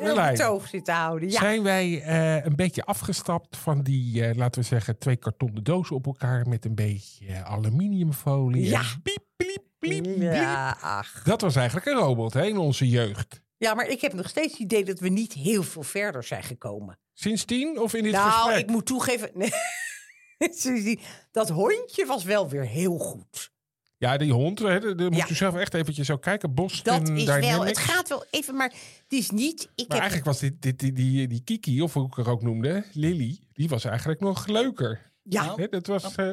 [0.00, 0.32] Merlijn.
[0.36, 1.30] betoog zitten houden.
[1.30, 1.40] Ja.
[1.40, 5.96] Zijn wij eh, een beetje afgestapt van die, eh, laten we zeggen, twee kartonnen dozen
[5.96, 8.68] op elkaar met een beetje eh, aluminiumfolie?
[8.68, 8.82] Ja.
[9.02, 10.32] Piep, pliep, pliep, pliep.
[10.32, 11.22] Ja, ach.
[11.22, 13.40] Dat was eigenlijk een robot hè, in onze jeugd.
[13.56, 16.42] Ja, maar ik heb nog steeds het idee dat we niet heel veel verder zijn
[16.42, 16.98] gekomen.
[17.12, 18.58] Sindsdien of in dit nou, gesprek?
[18.58, 19.30] ik moet toegeven.
[19.38, 19.50] Nee.
[21.32, 23.50] Dat hondje was wel weer heel goed.
[23.96, 25.24] Ja, die hond, hè, daar moet Ja.
[25.28, 26.54] je zelf echt eventjes zo kijken.
[26.54, 27.64] Boston Dat is wel.
[27.64, 28.68] Het gaat wel even, maar
[29.02, 29.62] het is niet.
[29.62, 32.26] Ik Maar heb, eigenlijk was dit, dit, die, die, die Kiki, of hoe ik haar
[32.28, 35.12] ook noemde, Lily, die was eigenlijk nog leuker.
[35.22, 36.14] ja, Nou, Hè, dat was...
[36.14, 36.32] eh,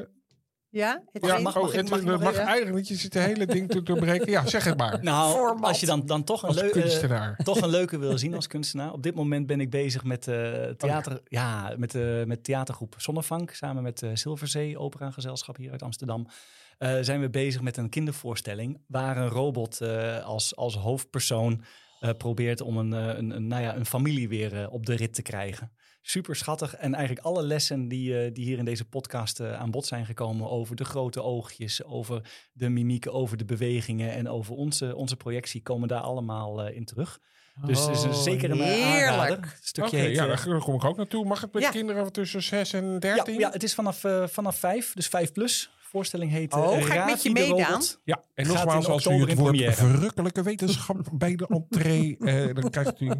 [0.70, 2.88] ja, het ja, mag- oh, mag het- eigenlijk niet.
[2.88, 4.32] Je zit het hele ding te doorbreken.
[4.32, 5.03] Ja, zeg het maar.
[5.03, 5.68] Nou, Format.
[5.70, 7.36] als je dan, dan toch, een Als leu- eh, kunstenaar.
[7.43, 8.93] toch een leuke wil zien als kunstenaar.
[8.93, 13.51] Op dit moment ben ik bezig met, eh, theater, ja, met, eh, met theatergroep Zonnevank.
[13.51, 16.28] Samen met eh Zilverzee Opera Gezelschap hier uit Amsterdam.
[16.78, 18.82] eh, zijn we bezig met een kindervoorstelling.
[18.88, 21.63] Waar een robot eh, als, als hoofdpersoon
[21.99, 25.22] eh, probeert om een, een, een, nou ja, een familie weer op de rit te
[25.22, 25.72] krijgen.
[26.10, 26.76] Super schattig.
[26.76, 30.05] En eigenlijk alle lessen die, eh, die hier in deze podcast eh, aan bod zijn
[30.05, 35.16] gekomen over de grote oogjes, over de mimiek, over de bewegingen en over onze, onze
[35.16, 37.20] projectie komen daar allemaal eh, in terug.
[37.66, 39.58] Dus het is een, Oh, zeker een heerlijk.
[39.62, 41.26] stukje heet, ja, daar kom ik ook naartoe.
[41.26, 41.70] Mag het met Ja.
[41.70, 43.39] kinderen tussen 6 en ja, 13?
[43.39, 45.72] ja, het is vanaf, vanaf vijf, dus vijf plus.
[45.88, 47.72] De voorstelling heet eh, Oh, ga ik met Ravi je de meedaan?
[47.72, 48.02] Robot.
[48.04, 53.02] Ja, en nogmaals, als u het woord verrukkelijke wetenschap bij de entree, eh, dan krijgt
[53.02, 53.12] u...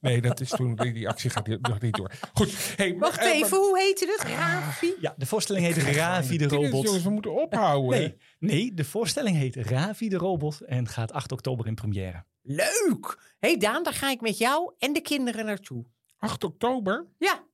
[0.00, 2.10] Nee, dat is toen, die, die actie gaat niet- nog niet door.
[2.34, 2.76] Goed.
[2.76, 4.28] Hey, Wacht eh, even, hoe heette het?
[4.28, 4.92] Ravi?
[5.00, 6.84] Ja, de voorstelling heet Ravi de Robot.
[6.84, 7.98] Jongens, we moeten ophouden.
[8.00, 12.24] Nee, nee, de voorstelling heet Ravi de Robot en gaat 8 oktober in première.
[12.42, 13.18] Leuk!
[13.38, 15.84] Hé hey Daan, daar ga ik met jou en de kinderen naartoe.
[16.18, 17.06] 8 oktober?
[17.18, 17.46] Ja.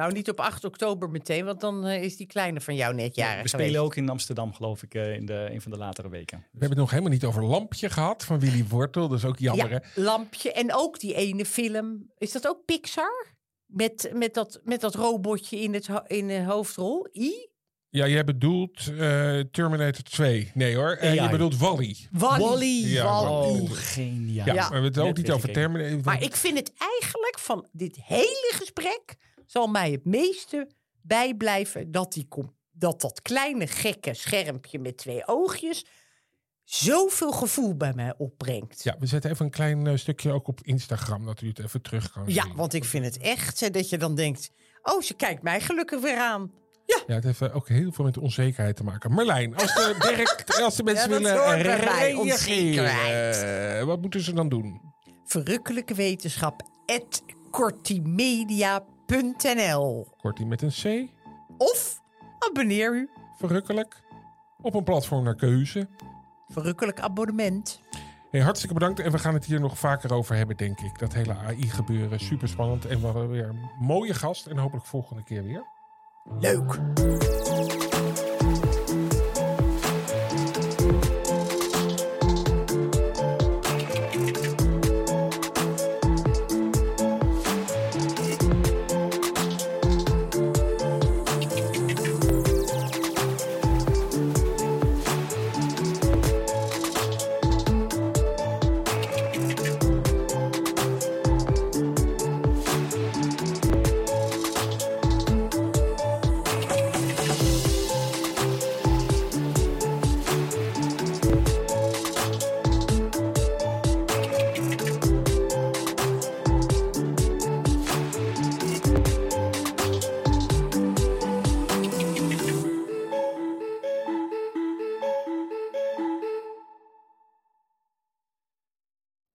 [0.00, 3.14] Nou, niet op 8 oktober meteen, want dan eh, is die kleine van jou net
[3.14, 3.64] jarig we geweest.
[3.68, 6.38] spelen ook in Amsterdam, geloof ik, eh, in de, een van de latere weken.
[6.38, 9.08] We hebben het nog helemaal niet over Lampje gehad van Willy Wortel.
[9.08, 9.74] Dat is ook jammer, hè?
[9.74, 10.52] Ja, lampje.
[10.52, 12.10] En ook die ene film.
[12.18, 13.26] Is dat ook Pixar?
[13.66, 17.08] Met, met, dat, met dat robotje in, het, in de hoofdrol.
[17.12, 17.48] I?
[17.88, 20.50] Ja, jij bedoelt eh, Terminator 2.
[20.54, 21.96] Nee hoor, Eh, je bedoelt Wally.
[22.10, 22.86] Wally.
[22.86, 23.60] Ja, Wall-E.
[23.60, 24.46] Oh, geniaal.
[24.46, 24.60] Ja, Ja.
[24.60, 25.52] maar we hebben het ook Net niet over.
[25.52, 26.00] Terminator.
[26.04, 29.16] Maar ik vind het eigenlijk van dit hele gesprek...
[29.50, 30.68] zal mij het meeste
[31.02, 32.28] bijblijven dat, die,
[32.70, 35.84] dat dat kleine gekke schermpje met twee oogjes...
[36.64, 38.82] zoveel gevoel bij mij opbrengt.
[38.82, 41.82] Ja, we zetten even een klein eh, stukje ook op Instagram, dat u het even
[41.82, 42.56] terug kan Ja, zien.
[42.56, 44.50] want ik vind het echt hè, dat je dan denkt...
[44.82, 46.52] oh, ze kijkt mij gelukkig weer aan.
[47.06, 49.12] Ja, het heeft eh, ook heel veel met onzekerheid te maken.
[49.12, 54.80] Marlijn, als de, direct, als de mensen Ja, willen reageren, wat moeten ze dan doen?
[55.24, 57.22] Verrukkelijke wetenschap at
[59.10, 61.10] kortimedia.nl Kortie met een C,
[61.56, 62.00] Of
[62.38, 63.10] abonneer u.
[63.36, 64.02] verrukkelijk,
[64.60, 65.88] op een platform naar keuze.
[66.48, 67.80] Verrukkelijk abonnement.
[68.30, 70.98] Hey, hartstikke bedankt en we gaan het hier nog vaker over hebben, denk ik.
[70.98, 72.86] Dat hele AI-gebeuren, super spannend.
[72.86, 75.64] En we hadden weer een mooie gast en hopelijk volgende keer weer.
[76.40, 76.78] Leuk.